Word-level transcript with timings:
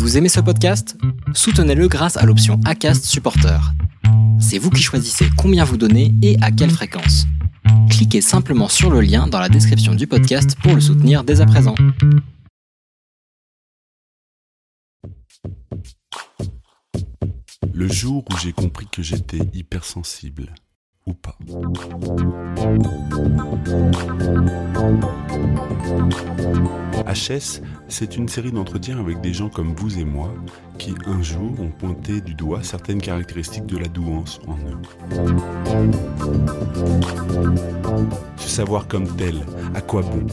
Vous 0.00 0.16
aimez 0.16 0.30
ce 0.30 0.40
podcast? 0.40 0.96
Soutenez-le 1.34 1.86
grâce 1.86 2.16
à 2.16 2.24
l'option 2.24 2.58
ACAST 2.64 3.04
Supporter. 3.04 3.60
C'est 4.40 4.56
vous 4.56 4.70
qui 4.70 4.82
choisissez 4.82 5.26
combien 5.36 5.62
vous 5.62 5.76
donnez 5.76 6.14
et 6.22 6.38
à 6.40 6.50
quelle 6.50 6.70
fréquence. 6.70 7.26
Cliquez 7.90 8.22
simplement 8.22 8.68
sur 8.68 8.90
le 8.90 9.02
lien 9.02 9.26
dans 9.26 9.38
la 9.38 9.50
description 9.50 9.94
du 9.94 10.06
podcast 10.06 10.56
pour 10.62 10.74
le 10.74 10.80
soutenir 10.80 11.22
dès 11.22 11.42
à 11.42 11.46
présent. 11.46 11.74
Le 17.74 17.86
jour 17.86 18.24
où 18.32 18.38
j'ai 18.38 18.54
compris 18.54 18.86
que 18.90 19.02
j'étais 19.02 19.50
hypersensible, 19.52 20.54
ou 21.06 21.14
pas. 21.14 21.36
HS, 27.06 27.62
c'est 27.88 28.16
une 28.16 28.28
série 28.28 28.52
d'entretiens 28.52 29.00
avec 29.00 29.20
des 29.20 29.32
gens 29.32 29.48
comme 29.48 29.74
vous 29.74 29.98
et 29.98 30.04
moi 30.04 30.32
qui, 30.78 30.94
un 31.06 31.22
jour, 31.22 31.58
ont 31.58 31.70
pointé 31.70 32.20
du 32.20 32.34
doigt 32.34 32.62
certaines 32.62 33.00
caractéristiques 33.00 33.66
de 33.66 33.78
la 33.78 33.88
douance 33.88 34.40
en 34.46 34.54
eux. 34.54 34.78
Se 38.36 38.48
savoir 38.48 38.86
comme 38.86 39.08
tel, 39.16 39.34
à 39.74 39.80
quoi 39.80 40.02
bon? 40.02 40.26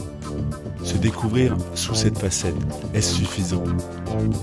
Se 0.84 0.96
découvrir 0.96 1.56
sous 1.74 1.94
cette 1.94 2.18
facette, 2.18 2.54
est-ce 2.94 3.14
suffisant? 3.14 3.64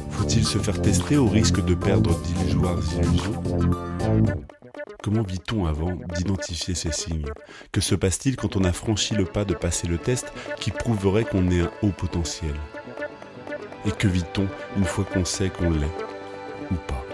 Faut-il 0.09 0.45
se 0.45 0.57
faire 0.57 0.81
tester 0.81 1.17
au 1.17 1.27
risque 1.27 1.63
de 1.63 1.75
perdre 1.75 2.19
d'illusoires 2.21 2.79
illusions? 2.97 3.41
Comment 5.05 5.21
vit-on 5.21 5.67
avant 5.67 5.91
d'identifier 6.17 6.73
ces 6.73 6.91
signes? 6.91 7.27
Que 7.71 7.79
se 7.79 7.93
passe-t-il 7.93 8.37
quand 8.37 8.55
on 8.55 8.63
a 8.63 8.73
franchi 8.73 9.13
le 9.13 9.25
pas 9.25 9.45
de 9.45 9.53
passer 9.53 9.85
le 9.85 9.99
test 9.99 10.33
qui 10.59 10.71
prouverait 10.71 11.25
qu'on 11.25 11.51
est 11.51 11.61
un 11.61 11.71
haut 11.83 11.91
potentiel? 11.91 12.55
Et 13.85 13.91
que 13.91 14.07
vit-on 14.07 14.47
une 14.75 14.83
fois 14.83 15.03
qu'on 15.03 15.23
sait 15.23 15.51
qu'on 15.51 15.69
l'est 15.69 15.85
Ou 16.71 16.75
pas? 16.87 17.05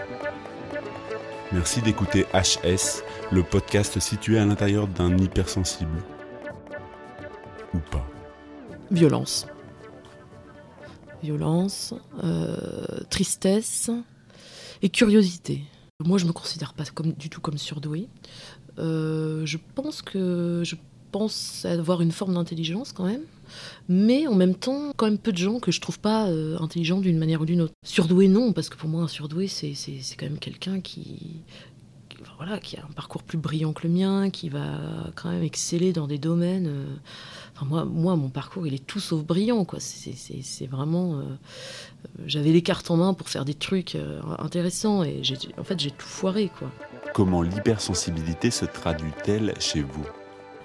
Merci 1.52 1.82
d'écouter 1.82 2.24
HS, 2.32 3.02
le 3.30 3.42
podcast 3.42 4.00
situé 4.00 4.38
à 4.38 4.46
l'intérieur 4.46 4.88
d'un 4.88 5.18
hypersensible. 5.18 6.02
Ou 7.74 7.78
pas. 7.78 8.06
Violence. 8.90 9.46
Violence, 11.22 11.92
euh, 12.24 13.04
tristesse 13.10 13.90
et 14.80 14.88
curiosité. 14.88 15.66
Moi, 16.04 16.18
je 16.18 16.26
me 16.26 16.32
considère 16.32 16.74
pas 16.74 16.84
du 17.16 17.28
tout 17.28 17.40
comme 17.40 17.58
surdouée. 17.58 18.08
Euh, 18.78 19.44
je 19.44 19.58
pense 19.74 20.02
que 20.02 20.62
je 20.64 20.76
pense 21.10 21.66
avoir 21.66 22.00
une 22.00 22.10
forme 22.10 22.34
d'intelligence 22.34 22.92
quand 22.92 23.04
même, 23.04 23.22
mais 23.88 24.26
en 24.26 24.34
même 24.34 24.54
temps, 24.54 24.92
quand 24.96 25.06
même 25.06 25.18
peu 25.18 25.30
de 25.30 25.36
gens 25.36 25.60
que 25.60 25.70
je 25.70 25.80
trouve 25.80 25.98
pas 25.98 26.28
euh, 26.28 26.56
intelligents 26.58 27.00
d'une 27.00 27.18
manière 27.18 27.42
ou 27.42 27.46
d'une 27.46 27.60
autre. 27.60 27.74
Surdoué, 27.84 28.28
non, 28.28 28.52
parce 28.52 28.70
que 28.70 28.76
pour 28.76 28.88
moi, 28.88 29.02
un 29.02 29.08
surdoué, 29.08 29.46
c'est 29.46 29.74
quand 30.16 30.26
même 30.26 30.38
quelqu'un 30.38 30.80
qui, 30.80 31.42
voilà, 32.36 32.58
qui 32.58 32.76
a 32.76 32.80
un 32.82 32.92
parcours 32.92 33.22
plus 33.22 33.38
brillant 33.38 33.72
que 33.72 33.86
le 33.86 33.92
mien, 33.92 34.30
qui 34.30 34.48
va 34.48 34.78
quand 35.14 35.30
même 35.30 35.42
exceller 35.42 35.92
dans 35.92 36.06
des 36.06 36.18
domaines. 36.18 36.66
Euh, 36.66 37.64
moi, 37.64 37.84
moi, 37.84 38.16
mon 38.16 38.28
parcours, 38.28 38.66
il 38.66 38.74
est 38.74 38.84
tout 38.84 39.00
sauf 39.00 39.22
brillant, 39.22 39.64
quoi. 39.64 39.78
C'est 39.80 40.66
vraiment. 40.66 41.18
Euh, 41.18 41.22
j'avais 42.26 42.50
les 42.50 42.62
cartes 42.62 42.90
en 42.90 42.96
main 42.96 43.14
pour 43.14 43.28
faire 43.28 43.44
des 43.44 43.54
trucs 43.54 43.94
euh, 43.94 44.20
intéressants 44.38 45.04
et 45.04 45.22
en 45.58 45.64
fait, 45.64 45.78
j'ai 45.78 45.90
tout 45.90 46.06
foiré, 46.06 46.50
quoi. 46.58 46.70
Comment 47.14 47.42
l'hypersensibilité 47.42 48.50
se 48.50 48.64
traduit-elle 48.64 49.54
chez 49.60 49.82
vous? 49.82 50.06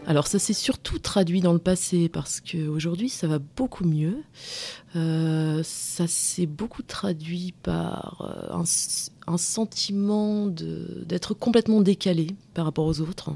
Alors 0.07 0.25
ça 0.25 0.39
s'est 0.39 0.53
surtout 0.53 0.99
traduit 0.99 1.41
dans 1.41 1.51
le 1.51 1.59
passé 1.59 2.07
parce 2.07 2.39
qu'aujourd'hui 2.39 3.09
ça 3.09 3.27
va 3.27 3.39
beaucoup 3.39 3.83
mieux. 3.83 4.23
Euh, 4.95 5.61
ça 5.65 6.07
s'est 6.07 6.45
beaucoup 6.45 6.81
traduit 6.81 7.53
par 7.61 8.49
euh, 8.55 8.63
un, 9.27 9.37
sentiment 9.37 10.47
d'être 10.47 11.33
complètement 11.33 11.81
décalé 11.81 12.27
par 12.53 12.63
rapport 12.63 12.85
aux 12.85 13.01
autres. 13.01 13.31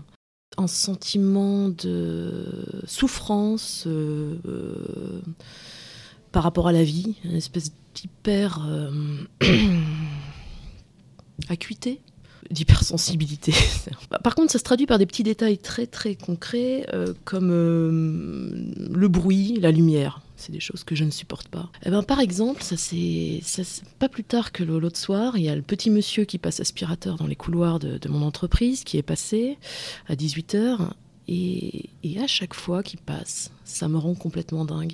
Un 0.58 0.68
sentiment 0.68 1.68
de 1.68 2.46
souffrance 2.86 3.84
euh, 3.88 4.40
par 6.32 6.44
rapport 6.44 6.70
à 6.70 6.72
la 6.72 6.86
vie, 6.86 7.18
une 7.26 7.36
espèce 7.36 7.74
d'hyper 7.94 8.66
acuité 11.50 12.00
d'hypersensibilité. 12.50 13.54
par 14.24 14.36
contre, 14.36 14.52
ça 14.52 14.60
se 14.60 14.64
traduit 14.64 14.86
par 14.86 14.98
des 14.98 15.06
petits 15.06 15.24
détails 15.24 15.58
très 15.58 15.88
très 15.88 16.16
concrets, 16.16 16.86
euh, 16.94 17.14
comme 17.26 17.50
euh, 17.52 18.50
le 18.90 19.08
bruit, 19.08 19.58
la 19.60 19.72
lumière. 19.72 20.22
C'est 20.36 20.52
des 20.52 20.60
choses 20.60 20.84
que 20.84 20.96
je 20.96 21.04
ne 21.04 21.12
supporte 21.12 21.50
pas. 21.50 21.70
Eh 21.86 21.92
ben, 21.92 22.02
par 22.02 22.20
exemple, 22.20 22.64
ça 22.64 22.76
c'est 22.76 23.42
pas 24.00 24.10
plus 24.10 24.24
tard 24.24 24.52
que 24.52 24.64
l'autre 24.64 24.98
soir, 24.98 25.38
il 25.38 25.44
y 25.44 25.50
a 25.50 25.56
le 25.56 25.62
petit 25.62 25.92
monsieur 25.92 26.26
qui 26.26 26.40
passe 26.40 26.60
aspirateur 26.60 27.18
dans 27.18 27.28
les 27.28 27.36
couloirs 27.36 27.78
de, 27.78 28.00
de 28.00 28.10
mon 28.10 28.24
entreprise 28.24 28.84
qui 28.84 28.98
est 28.98 29.04
passé 29.04 29.58
à 30.08 30.16
18h 30.16 30.90
et, 31.34 32.20
à 32.20 32.28
chaque 32.28 32.54
fois 32.54 32.84
qu'il 32.84 33.00
passe, 33.00 33.52
ça 33.64 33.88
me 33.88 33.98
rend 33.98 34.16
complètement 34.16 34.66
dingue. 34.66 34.94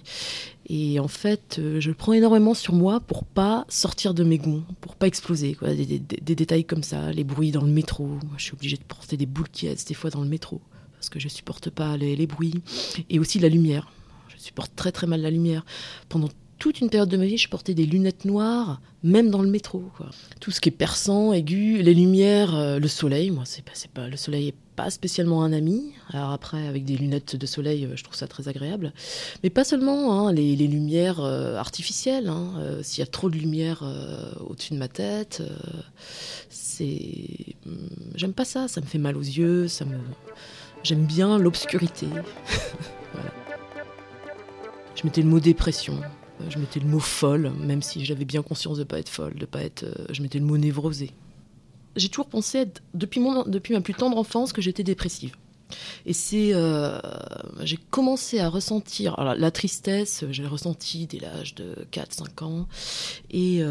Et 0.69 0.99
en 0.99 1.07
fait, 1.07 1.57
euh, 1.57 1.81
je 1.81 1.91
prends 1.91 2.13
énormément 2.13 2.53
sur 2.53 2.73
moi 2.73 2.99
pour 2.99 3.23
pas 3.23 3.65
sortir 3.69 4.13
de 4.13 4.23
mes 4.23 4.37
gonds, 4.37 4.63
pour 4.79 4.95
pas 4.95 5.07
exploser. 5.07 5.55
Quoi. 5.55 5.73
Des, 5.73 5.99
détails 5.99 6.63
comme 6.63 6.83
ça, 6.83 7.11
les 7.11 7.23
bruits 7.23 7.51
dans 7.51 7.63
le 7.63 7.71
métro. 7.71 8.19
Je 8.37 8.43
suis 8.43 8.53
obligée 8.53 8.77
de 8.77 8.83
porter 8.83 9.17
des 9.17 9.25
boules 9.25 9.49
qui 9.49 9.67
des 9.67 9.93
fois 9.95 10.11
dans 10.11 10.21
le 10.21 10.29
métro 10.29 10.61
parce 10.93 11.09
que 11.09 11.19
je 11.19 11.27
supporte 11.27 11.69
pas 11.69 11.97
les, 11.97 12.15
les 12.15 12.27
bruits. 12.27 12.61
Et 13.09 13.17
aussi 13.17 13.39
la 13.39 13.49
lumière. 13.49 13.91
Je 14.29 14.41
supporte 14.41 14.75
très 14.75 14.91
très 14.91 15.07
mal 15.07 15.21
la 15.21 15.31
lumière. 15.31 15.65
Pendant 16.07 16.29
toute 16.59 16.81
une 16.81 16.89
période 16.89 17.09
de 17.09 17.17
ma 17.17 17.25
vie, 17.25 17.37
je 17.37 17.49
portais 17.49 17.73
des 17.73 17.85
lunettes 17.85 18.25
noires, 18.25 18.81
même 19.03 19.29
dans 19.29 19.41
le 19.41 19.49
métro. 19.49 19.83
Tout 20.39 20.51
ce 20.51 20.59
qui 20.59 20.69
est 20.69 20.71
perçant, 20.71 21.31
aigu, 21.33 21.81
les 21.81 21.93
lumières, 21.93 22.55
euh, 22.55 22.79
le 22.79 22.87
soleil, 22.87 23.31
moi, 23.31 23.43
c'est 23.45 23.63
pas, 23.63 23.73
pas, 23.93 24.07
le 24.07 24.17
soleil 24.17 24.49
est 24.49 24.55
pas 24.75 24.89
spécialement 24.89 25.43
un 25.43 25.53
ami. 25.53 25.93
Alors 26.09 26.31
après, 26.31 26.67
avec 26.67 26.83
des 26.83 26.95
lunettes 26.95 27.35
de 27.35 27.45
soleil, 27.45 27.85
euh, 27.85 27.95
je 27.95 28.03
trouve 28.03 28.15
ça 28.15 28.27
très 28.27 28.47
agréable. 28.47 28.91
Mais 29.43 29.49
pas 29.49 29.63
seulement 29.63 30.27
hein, 30.27 30.33
les, 30.33 30.55
lumières 30.55 31.19
euh, 31.19 31.57
artificielles. 31.57 32.27
Hein. 32.27 32.79
S'il 32.81 32.99
y 32.99 33.03
a 33.03 33.07
trop 33.07 33.29
de 33.29 33.37
lumière 33.37 33.83
au-dessus 34.47 34.73
de 34.73 34.79
ma 34.79 34.87
tête, 34.87 35.43
c'est, 36.49 37.55
hmm, 37.65 37.87
j'aime 38.15 38.33
pas 38.33 38.45
ça. 38.45 38.67
Ça 38.67 38.81
me 38.81 38.85
fait 38.85 38.97
mal 38.97 39.15
aux 39.15 39.21
yeux. 39.21 39.67
Ça 39.67 39.85
me, 39.85 39.97
j'aime 40.83 41.05
bien 41.05 41.37
l'obscurité. 41.37 42.07
Je 44.95 45.03
mettais 45.03 45.21
le 45.21 45.27
mot 45.27 45.39
dépression. 45.39 46.01
Euh, 46.41 46.49
je 46.49 46.59
mettais 46.59 46.79
le 46.79 46.87
mot 46.87 46.99
folle, 46.99 47.51
même 47.59 47.81
si 47.81 48.05
j'avais 48.05 48.25
bien 48.25 48.41
conscience 48.41 48.77
de 48.77 48.83
ne 48.83 48.87
pas 48.87 48.99
être 48.99 49.09
folle, 49.09 49.35
de 49.35 49.45
pas 49.45 49.63
être. 49.63 49.83
Euh, 49.83 50.05
je 50.11 50.21
mettais 50.21 50.39
le 50.39 50.45
mot 50.45 50.57
névrosée. 50.57 51.11
J'ai 51.95 52.09
toujours 52.09 52.27
pensé, 52.27 52.67
depuis, 52.93 53.19
mon, 53.19 53.43
depuis 53.43 53.73
ma 53.73 53.81
plus 53.81 53.93
tendre 53.93 54.17
enfance, 54.17 54.53
que 54.53 54.61
j'étais 54.61 54.83
dépressive. 54.83 55.35
Et 56.05 56.13
c'est, 56.13 56.51
euh, 56.53 56.99
j'ai 57.61 57.77
commencé 57.89 58.39
à 58.39 58.49
ressentir 58.49 59.17
la 59.17 59.51
tristesse, 59.51 60.23
j'ai 60.29 60.45
ressenti 60.45 61.07
dès 61.07 61.19
l'âge 61.19 61.55
de 61.55 61.75
4-5 61.91 62.43
ans, 62.43 62.67
et 63.31 63.61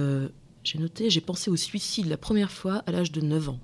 j'ai 0.62 0.78
noté, 0.78 1.08
j'ai 1.08 1.22
pensé 1.22 1.50
au 1.50 1.56
suicide 1.56 2.06
la 2.06 2.18
première 2.18 2.50
fois 2.50 2.82
à 2.86 2.92
l'âge 2.92 3.12
de 3.12 3.22
9 3.22 3.48
ans. 3.48 3.60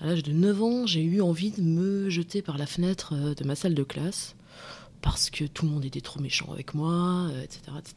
À 0.00 0.06
l'âge 0.06 0.22
de 0.22 0.30
9 0.30 0.62
ans, 0.62 0.86
j'ai 0.86 1.02
eu 1.02 1.20
envie 1.20 1.50
de 1.50 1.62
me 1.62 2.10
jeter 2.10 2.42
par 2.42 2.58
la 2.58 2.66
fenêtre 2.66 3.14
de 3.34 3.44
ma 3.44 3.56
salle 3.56 3.74
de 3.74 3.82
classe 3.82 4.35
parce 5.06 5.30
que 5.30 5.44
tout 5.44 5.66
le 5.66 5.70
monde 5.70 5.84
était 5.84 6.00
trop 6.00 6.20
méchant 6.20 6.50
avec 6.52 6.74
moi, 6.74 7.28
etc., 7.44 7.60
euh, 7.68 7.78
etc. 7.78 7.94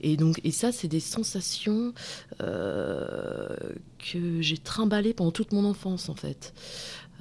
Et 0.00 0.16
donc, 0.16 0.40
et 0.42 0.50
ça, 0.50 0.72
c'est 0.72 0.88
des 0.88 0.98
sensations 0.98 1.94
euh, 2.42 3.56
que 3.98 4.42
j'ai 4.42 4.58
trimballées 4.58 5.14
pendant 5.14 5.30
toute 5.30 5.52
mon 5.52 5.64
enfance, 5.64 6.08
en 6.08 6.16
fait. 6.16 6.52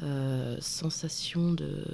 Euh, 0.01 0.57
sensation 0.61 1.53
de. 1.53 1.85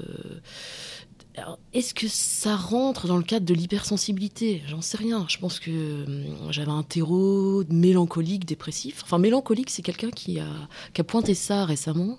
Est-ce 1.73 1.93
que 1.93 2.07
ça 2.07 2.55
rentre 2.55 3.05
dans 3.05 3.17
le 3.17 3.23
cadre 3.23 3.45
de 3.45 3.53
l'hypersensibilité? 3.53 4.63
J'en 4.67 4.79
sais 4.79 4.95
rien. 4.95 5.25
Je 5.27 5.37
pense 5.37 5.59
que 5.59 6.05
hum, 6.05 6.51
j'avais 6.51 6.71
un 6.71 6.83
terreau 6.83 7.65
mélancolique, 7.69 8.45
dépressif. 8.45 9.01
Enfin, 9.03 9.17
mélancolique, 9.17 9.71
c'est 9.71 9.81
quelqu'un 9.81 10.09
qui 10.09 10.39
a, 10.39 10.47
qui 10.93 11.01
a 11.01 11.03
pointé 11.03 11.33
ça 11.33 11.65
récemment, 11.65 12.17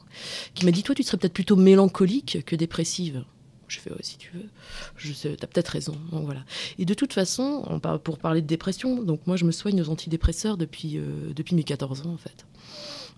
qui 0.52 0.66
m'a 0.66 0.72
dit 0.72 0.82
Toi, 0.82 0.94
tu 0.94 1.02
serais 1.02 1.16
peut-être 1.16 1.32
plutôt 1.32 1.56
mélancolique 1.56 2.44
que 2.44 2.54
dépressive. 2.54 3.24
Je 3.68 3.80
fais, 3.80 3.90
si 4.00 4.16
tu 4.16 4.30
veux, 4.32 4.48
je 4.96 5.12
sais, 5.12 5.36
t'as 5.36 5.46
peut-être 5.46 5.68
raison. 5.68 5.96
Donc 6.12 6.24
voilà. 6.24 6.44
Et 6.78 6.84
de 6.84 6.94
toute 6.94 7.12
façon, 7.12 7.64
on 7.66 7.80
pour 7.98 8.18
parler 8.18 8.42
de 8.42 8.46
dépression, 8.46 9.02
donc 9.02 9.26
moi 9.26 9.36
je 9.36 9.44
me 9.44 9.52
soigne 9.52 9.80
aux 9.80 9.88
antidépresseurs 9.88 10.56
depuis, 10.56 10.98
euh, 10.98 11.32
depuis 11.34 11.54
mes 11.56 11.64
14 11.64 12.06
ans 12.06 12.12
en 12.12 12.16
fait. 12.16 12.46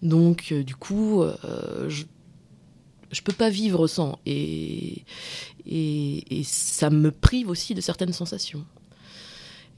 Donc 0.03 0.53
euh, 0.53 0.63
du 0.63 0.77
coup, 0.77 1.23
euh, 1.23 1.89
je, 1.89 2.05
je 3.11 3.23
peux 3.23 3.33
pas 3.33 3.51
vivre 3.51 3.87
sans. 3.87 4.19
Et, 4.27 5.05
et, 5.67 6.39
et, 6.39 6.45
ça 6.45 6.91
me 6.91 7.11
prive 7.11 7.49
aussi 7.51 7.75
de 7.75 7.81
certaines 7.81 8.13
sensations. 8.13 8.65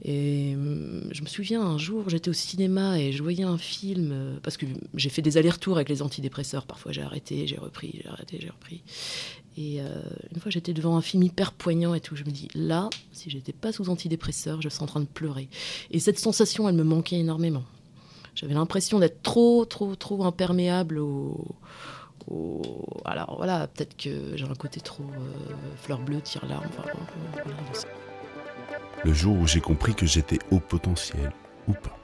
Et 0.03 0.53
hum, 0.55 1.09
je 1.11 1.21
me 1.21 1.27
souviens 1.27 1.61
un 1.61 1.77
jour, 1.77 2.09
j'étais 2.09 2.29
au 2.29 2.33
cinéma 2.33 2.99
et 2.99 3.11
je 3.11 3.21
voyais 3.21 3.43
un 3.43 3.57
film, 3.57 4.39
parce 4.43 4.57
que 4.57 4.65
j'ai 4.95 5.09
fait 5.09 5.21
des 5.21 5.37
allers-retours 5.37 5.75
avec 5.75 5.89
les 5.89 6.01
antidépresseurs. 6.01 6.65
Parfois 6.65 6.91
j'ai 6.91 7.01
arrêté, 7.01 7.47
j'ai 7.47 7.57
repris, 7.57 8.01
j'ai 8.03 8.09
arrêté, 8.09 8.37
j'ai 8.41 8.49
repris. 8.49 8.81
Et 9.57 9.81
euh, 9.81 10.01
une 10.33 10.39
fois, 10.39 10.49
j'étais 10.49 10.73
devant 10.73 10.95
un 10.95 11.01
film 11.01 11.23
hyper 11.23 11.51
poignant 11.51 11.93
et 11.93 11.99
tout. 11.99 12.15
Je 12.15 12.23
me 12.23 12.31
dis, 12.31 12.47
là, 12.55 12.89
si 13.11 13.29
j'étais 13.29 13.51
pas 13.51 13.71
sous 13.73 13.89
antidépresseur, 13.89 14.61
je 14.61 14.69
serais 14.69 14.83
en 14.83 14.87
train 14.87 15.01
de 15.01 15.05
pleurer. 15.05 15.49
Et 15.91 15.99
cette 15.99 16.19
sensation, 16.19 16.69
elle 16.69 16.75
me 16.75 16.83
manquait 16.83 17.19
énormément. 17.19 17.63
j'avais 18.33 18.53
l'impression 18.53 18.99
d'être 18.99 19.21
trop, 19.23 19.65
trop, 19.65 19.95
trop 19.95 20.23
imperméable 20.23 20.99
au, 20.99 21.45
alors 23.05 23.35
voilà, 23.37 23.67
peut-être 23.67 23.97
que 23.97 24.35
j'ai 24.35 24.45
un 24.45 24.53
côté 24.53 24.79
trop 24.79 25.03
euh, 25.03 25.75
fleur 25.77 25.99
bleue, 25.99 26.21
tire-larme. 26.21 26.69
Le 29.03 29.13
jour 29.13 29.37
où 29.37 29.47
j'ai 29.47 29.61
compris 29.61 29.95
que 29.95 30.05
j'étais 30.05 30.39
haut 30.51 30.59
potentiel, 30.59 31.31
ou 31.67 31.73
pas 31.73 31.97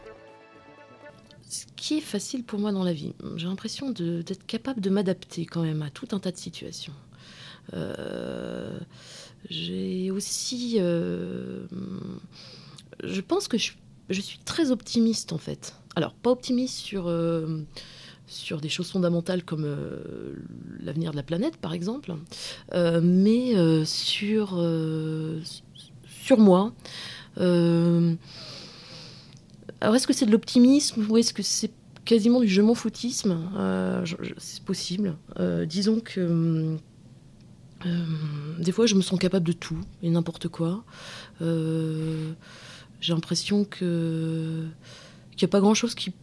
Ce 1.48 1.66
qui 1.76 1.98
est 1.98 2.02
facile 2.02 2.44
pour 2.44 2.60
moi 2.60 2.72
dans 2.72 2.84
la 2.84 2.94
vie, 2.94 3.14
j'ai 3.36 3.48
l'impression 3.48 3.92
d'être 3.92 4.46
capable 4.46 4.82
de 4.82 4.90
m'adapter 4.90 5.46
quand 5.46 5.64
même 5.64 5.82
à 5.82 5.90
tout 5.90 6.08
un 6.12 6.20
tas 6.20 6.32
de 6.32 6.38
situations. 6.38 6.94
Euh, 7.74 8.80
j'ai 9.50 10.10
aussi. 10.12 10.78
Euh, 10.80 11.68
je 13.04 13.22
pense 13.22 13.48
que 13.48 13.58
je, 13.58 13.74
suis 14.22 14.40
très 14.40 14.72
optimiste 14.72 15.34
en 15.34 15.38
fait. 15.38 15.76
Alors, 15.96 16.14
pas 16.14 16.32
optimiste 16.32 16.78
sur 16.78 17.10
sur 18.28 18.60
des 18.60 18.70
choses 18.70 18.92
fondamentales 18.92 19.44
comme 19.44 19.64
euh, 19.66 20.36
l'avenir 20.84 21.12
de 21.12 21.16
la 21.16 21.24
planète, 21.24 21.58
par 21.58 21.74
exemple, 21.74 22.14
euh, 22.74 23.00
mais 23.02 23.56
euh, 23.56 23.86
sur, 23.86 24.62
sur 26.28 26.40
moi. 26.40 26.74
alors, 27.38 28.16
est-ce 29.96 30.08
que 30.08 30.14
c'est 30.14 30.26
de 30.26 30.32
l'optimisme 30.32 31.06
ou 31.10 31.18
est-ce 31.18 31.34
que 31.34 31.44
c'est 31.44 31.72
quasiment 32.06 32.40
du 32.40 32.48
je 32.48 32.62
m'en 32.62 32.76
foutisme? 32.76 33.38
C'est 34.38 34.64
possible. 34.64 35.16
disons 35.66 36.00
que. 36.00 36.78
des 38.60 38.72
fois, 38.72 38.86
je 38.86 38.96
me 38.96 39.02
sens 39.02 39.20
capable 39.20 39.46
de 39.46 39.54
tout 39.54 39.80
et 40.04 40.10
n'importe 40.10 40.48
quoi. 40.48 40.84
J'ai 41.40 43.14
l'impression 43.14 43.66
que 43.66 44.66
qu'il 45.36 45.46
n'y 45.46 45.50
a 45.50 45.54
pas 45.54 45.60
grand-chose 45.60 45.94
qui 45.94 46.14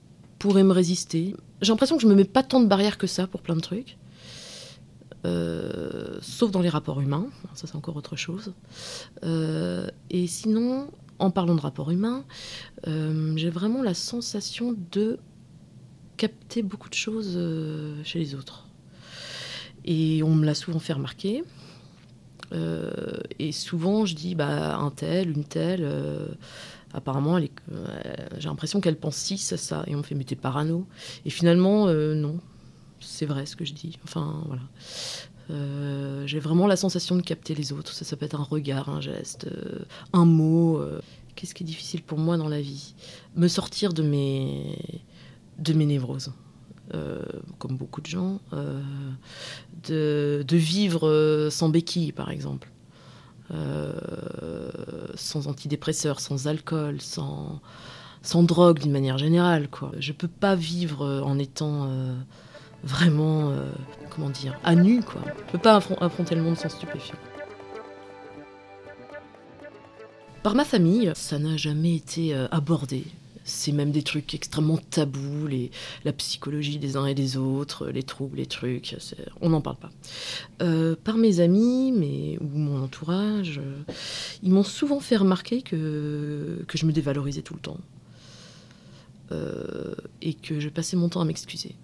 pourrait 0.41 0.65
me 0.65 0.73
résister. 0.73 1.35
J'ai 1.63 1.73
l'impression 1.73 1.97
que 1.97 2.03
je 2.03 2.09
me 2.09 2.15
mets 2.15 2.25
pas 2.25 2.43
tant 2.43 2.61
de 2.61 2.67
barrières 2.67 2.99
que 2.99 3.07
ça 3.07 3.27
pour 3.27 3.41
plein 3.41 3.57
de 3.57 3.61
trucs. 3.61 3.97
Euh, 5.25 6.19
sauf 6.21 6.51
dans 6.51 6.61
les 6.61 6.69
rapports 6.69 7.01
humains, 7.01 7.27
ça 7.55 7.67
c'est 7.67 7.77
encore 7.77 7.97
autre 7.97 8.17
chose. 8.17 8.53
Euh, 9.25 9.89
et 10.11 10.27
sinon, 10.27 10.91
en 11.19 11.31
parlant 11.31 11.55
de 11.55 11.61
rapports 11.61 11.91
humains, 11.91 12.25
euh, 12.87 13.33
j'ai 13.37 13.51
vraiment 13.51 13.83
la 13.83 13.95
sensation 13.95 14.75
de 14.93 15.19
capter 16.17 16.63
beaucoup 16.63 16.89
de 16.89 16.95
choses 16.95 17.39
chez 18.05 18.19
les 18.19 18.35
autres. 18.35 18.69
Et 19.85 20.23
on 20.23 20.35
me 20.35 20.47
l'a 20.47 20.55
souvent 20.55 20.79
fait 20.79 20.93
remarquer. 20.93 21.43
et 23.39 23.53
souvent, 23.53 24.05
je 24.07 24.15
dis, 24.15 24.35
bah, 24.35 24.77
un 24.77 24.91
tel, 24.91 25.31
une 25.31 25.45
telle 25.45 25.89
apparemment, 26.93 27.41
j'ai 27.41 28.49
l'impression 28.49 28.81
qu'elle 28.81 28.97
pense 28.97 29.17
si 29.17 29.39
ça, 29.39 29.57
ça. 29.57 29.83
Et 29.89 29.95
on 29.95 29.99
me 29.99 30.03
fait, 30.05 30.15
mais 30.15 30.25
t'es 30.25 30.37
parano. 30.37 30.87
Et 31.27 31.31
finalement, 31.31 31.89
non, 31.89 32.39
c'est 33.05 33.27
vrai 33.27 33.47
ce 33.47 33.57
que 33.57 33.65
je 33.65 33.73
dis. 33.73 33.99
Enfin, 34.05 34.43
voilà. 34.47 34.63
Euh, 35.51 36.27
j'ai 36.27 36.39
vraiment 36.39 36.67
la 36.67 36.77
sensation 36.77 37.17
de 37.17 37.23
capter 37.23 37.55
les 37.55 37.73
autres. 37.73 37.93
Ça, 37.93 38.17
peut 38.17 38.25
être 38.25 38.41
un 38.41 38.45
regard, 38.45 38.89
un 38.89 39.01
geste, 39.01 39.49
un 40.13 40.25
mot. 40.25 40.81
Qu'est-ce 41.35 41.55
qui 41.55 41.65
est 41.65 41.67
difficile 41.67 42.03
pour 42.03 42.19
moi 42.19 42.37
dans 42.37 42.49
la 42.49 42.61
vie? 42.61 42.95
Me 43.37 43.49
sortir 43.49 43.93
de 43.93 44.03
mes, 44.03 44.79
de 45.59 45.73
mes 45.75 45.87
névroses. 45.87 46.33
comme 47.59 47.77
beaucoup 47.77 48.01
de 48.01 48.07
gens, 48.07 48.41
de, 49.87 50.45
de, 50.47 50.57
vivre 50.57 51.49
sans 51.51 51.69
béquille, 51.69 52.13
par 52.13 52.31
exemple. 52.31 52.71
Euh, 53.53 53.93
sans 55.17 55.49
antidépresseurs, 55.49 56.19
sans 56.19 56.47
alcool, 56.49 57.03
sans, 57.03 57.61
sans 58.23 58.43
drogue 58.43 58.79
d'une 58.79 58.91
manière 58.91 59.19
générale. 59.19 59.69
Quoi. 59.69 59.93
Je 59.99 60.13
peux 60.13 60.29
pas 60.29 60.55
vivre 60.55 61.23
en 61.25 61.39
étant 61.39 61.87
euh, 61.89 62.15
vraiment, 62.85 63.51
euh, 63.51 63.71
comment 64.11 64.31
dire, 64.31 64.59
à 64.63 64.75
nu. 64.75 65.03
Quoi. 65.03 65.23
Je 65.47 65.53
peux 65.53 65.59
pas 65.59 65.77
affronter 65.77 66.35
le 66.35 66.43
monde 66.43 66.57
sans 66.57 66.69
stupéfiants. 66.69 67.19
Par 70.43 70.55
ma 70.55 70.65
famille, 70.65 71.11
ça 71.15 71.39
n'a 71.39 71.57
jamais 71.57 71.97
été 71.97 72.35
abordé 72.51 73.05
c'est 73.45 73.73
même 73.73 73.91
des 73.91 74.03
trucs 74.03 74.35
extrêmement 74.35 74.79
tabous, 74.79 75.47
les, 75.47 75.71
la 76.05 76.13
psychologie 76.13 76.79
des 76.79 76.97
uns 76.97 77.07
et 77.07 77.15
des 77.15 77.37
autres, 77.37 77.89
les 77.89 78.03
troubles, 78.03 78.39
les 78.39 78.47
trucs, 78.47 78.97
on 79.41 79.51
n'en 79.51 79.61
parle 79.61 79.77
pas. 79.77 79.91
Euh, 80.63 80.97
par 81.03 81.19
mes 81.19 81.41
amis 81.41 81.93
mais, 81.93 82.39
ou 82.41 82.59
mon 82.59 82.83
entourage, 82.83 83.61
ils 84.43 84.51
m'ont 84.51 84.65
souvent 84.65 84.99
fait 85.01 85.17
remarquer 85.17 85.63
que, 85.63 86.65
que 86.67 86.79
je 86.79 86.87
me 86.87 86.93
dévalorisais 86.93 87.43
tout 87.43 87.55
le 87.55 87.61
temps. 87.61 87.79
Euh, 89.33 89.95
et 90.21 90.35
que 90.35 90.61
je 90.61 90.69
passais 90.69 90.97
mon 90.97 91.09
temps 91.09 91.21
à 91.21 91.25
m'excuser. 91.25 91.75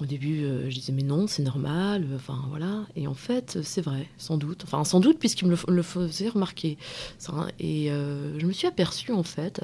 Au 0.00 0.06
début, 0.06 0.42
euh, 0.42 0.68
je 0.70 0.74
disais 0.74 0.92
mais 0.92 1.02
non, 1.02 1.26
c'est 1.26 1.42
normal, 1.42 2.06
enfin 2.16 2.42
voilà. 2.48 2.84
Et 2.96 3.06
en 3.06 3.14
fait, 3.14 3.58
c'est 3.62 3.80
vrai, 3.80 4.08
sans 4.18 4.36
doute. 4.38 4.62
Enfin, 4.64 4.84
sans 4.84 5.00
doute 5.00 5.18
puisqu'il 5.18 5.46
me 5.46 5.56
le, 5.68 5.82
faisait 5.82 6.28
remarquer. 6.28 6.78
Et 7.60 7.90
euh, 7.90 8.38
je 8.38 8.46
me 8.46 8.52
suis 8.52 8.66
aperçue 8.66 9.12
en 9.12 9.22
fait, 9.22 9.60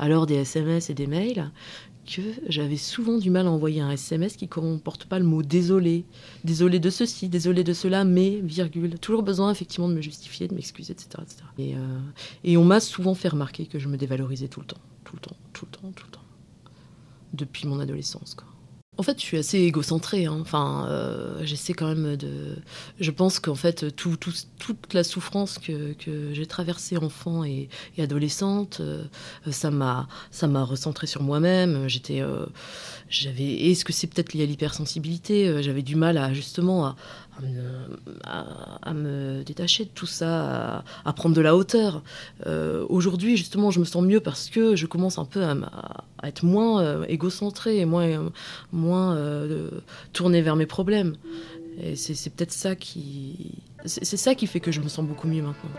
l'heure 0.00 0.26
des 0.26 0.36
SMS 0.36 0.90
et 0.90 0.94
des 0.94 1.06
mails, 1.06 1.50
que 2.06 2.22
j'avais 2.48 2.76
souvent 2.76 3.18
du 3.18 3.30
mal 3.30 3.46
à 3.46 3.50
envoyer 3.50 3.80
un 3.80 3.90
SMS 3.90 4.36
qui 4.36 4.44
ne 4.44 4.50
comporte 4.50 5.04
pas 5.04 5.18
le 5.18 5.24
mot 5.24 5.42
désolé, 5.42 6.04
désolé 6.44 6.78
de 6.78 6.90
ceci, 6.90 7.28
désolé 7.28 7.64
de 7.64 7.72
cela, 7.72 8.04
mais 8.04 8.40
virgule. 8.40 8.98
Toujours 8.98 9.22
besoin 9.22 9.50
effectivement 9.50 9.88
de 9.88 9.94
me 9.94 10.00
justifier, 10.00 10.48
de 10.48 10.54
m'excuser, 10.54 10.92
etc., 10.92 11.08
etc. 11.22 11.36
Et, 11.58 11.74
euh, 11.76 11.98
et 12.44 12.56
on 12.56 12.64
m'a 12.64 12.80
souvent 12.80 13.14
fait 13.14 13.28
remarquer 13.28 13.66
que 13.66 13.78
je 13.78 13.88
me 13.88 13.96
dévalorisais 13.96 14.48
tout 14.48 14.60
le 14.60 14.66
temps, 14.66 14.80
tout 15.04 15.16
le 15.16 15.20
temps, 15.20 15.36
tout 15.52 15.66
le 15.66 15.70
temps, 15.70 15.92
tout 15.94 16.06
le 16.06 16.12
temps, 16.12 16.24
depuis 17.34 17.66
mon 17.66 17.80
adolescence, 17.80 18.34
quoi. 18.34 18.46
En 19.00 19.02
fait, 19.02 19.18
je 19.18 19.24
suis 19.24 19.38
assez 19.38 19.56
égocentrée. 19.60 20.26
Hein. 20.26 20.36
Enfin, 20.42 20.86
euh, 20.90 21.40
j'essaie 21.42 21.72
quand 21.72 21.88
même 21.88 22.16
de. 22.16 22.56
Je 23.00 23.10
pense 23.10 23.40
qu'en 23.40 23.54
fait, 23.54 23.96
toute 23.96 24.92
la 24.92 25.04
souffrance 25.04 25.58
que, 25.58 25.94
j'ai 26.34 26.44
traversée 26.44 26.98
enfant 26.98 27.42
et, 27.42 27.70
adolescente, 27.98 28.80
euh, 28.82 29.02
ça 29.50 29.70
m'a, 29.70 30.06
ça 30.30 30.48
m'a 30.48 30.64
recentré 30.64 31.06
sur 31.06 31.22
moi-même. 31.22 31.88
J'étais, 31.88 32.20
euh, 32.20 32.44
j'avais. 33.10 33.70
Est-ce 33.70 33.84
que 33.84 33.92
c'est 33.92 34.06
peut-être 34.06 34.32
lié 34.32 34.44
à 34.44 34.46
l'hypersensibilité 34.46 35.62
J'avais 35.62 35.82
du 35.82 35.96
mal 35.96 36.16
à 36.16 36.32
justement 36.32 36.94
à, 38.24 38.94
me, 38.94 39.42
détacher 39.42 39.84
de 39.84 39.90
tout 39.90 40.06
ça, 40.06 40.84
à, 41.04 41.12
prendre 41.12 41.34
de 41.34 41.40
la 41.40 41.56
hauteur. 41.56 42.02
Euh, 42.46 42.84
aujourd'hui, 42.88 43.36
justement, 43.36 43.70
je 43.70 43.80
me 43.80 43.84
sens 43.84 44.02
mieux 44.02 44.20
parce 44.20 44.50
que 44.50 44.76
je 44.76 44.86
commence 44.86 45.18
un 45.18 45.24
peu 45.24 45.42
à, 45.42 45.56
être 46.24 46.44
moins 46.44 46.82
euh, 46.82 47.04
égocentré 47.08 47.78
et 47.78 47.84
moins, 47.84 48.30
moins 48.72 49.16
euh, 49.16 49.70
tourné 50.12 50.42
vers 50.42 50.56
mes 50.56 50.66
problèmes. 50.66 51.16
Et 51.82 51.96
c'est 51.96 52.30
peut-être 52.30 52.52
ça 52.52 52.74
qui, 52.76 53.52
c'est 53.86 54.16
ça 54.16 54.34
qui 54.34 54.46
fait 54.46 54.60
que 54.60 54.70
je 54.70 54.80
me 54.80 54.88
sens 54.88 55.06
beaucoup 55.06 55.28
mieux 55.28 55.42
maintenant. 55.42 55.70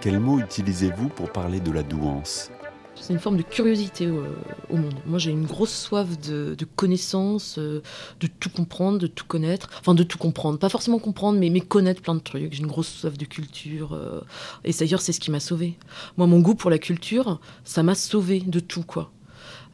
Quel 0.00 0.20
mot 0.20 0.38
utilisez-vous 0.38 1.08
pour 1.08 1.32
parler 1.32 1.58
de 1.58 1.72
la 1.72 1.82
douance? 1.82 2.50
C'est 3.00 3.12
une 3.12 3.18
forme 3.18 3.36
de 3.36 3.42
curiosité 3.42 4.08
au, 4.10 4.76
monde. 4.76 4.94
Moi, 5.06 5.18
j'ai 5.18 5.30
une 5.30 5.46
grosse 5.46 5.74
soif 5.74 6.18
de, 6.20 6.56
connaissance, 6.76 7.56
euh, 7.58 7.82
de 8.20 8.26
tout 8.26 8.50
comprendre, 8.50 8.98
de 8.98 9.06
tout 9.06 9.24
connaître. 9.26 9.70
Enfin, 9.80 9.94
de 9.94 10.02
tout 10.02 10.18
comprendre. 10.18 10.58
Pas 10.58 10.68
forcément 10.68 10.98
comprendre, 10.98 11.38
mais, 11.38 11.60
connaître 11.60 12.02
plein 12.02 12.14
de 12.14 12.20
trucs. 12.20 12.52
J'ai 12.52 12.60
une 12.60 12.66
grosse 12.66 12.88
soif 12.88 13.16
de 13.16 13.24
culture. 13.24 13.92
Euh, 13.92 14.20
et 14.64 14.72
d'ailleurs, 14.72 15.00
c'est 15.00 15.12
ce 15.12 15.20
qui 15.20 15.30
m'a 15.30 15.40
sauvé. 15.40 15.78
Moi, 16.16 16.26
mon 16.26 16.40
goût 16.40 16.54
pour 16.54 16.70
la 16.70 16.78
culture, 16.78 17.40
ça 17.64 17.82
m'a 17.82 17.94
sauvé 17.94 18.40
de 18.40 18.60
tout, 18.60 18.82
quoi. 18.82 19.10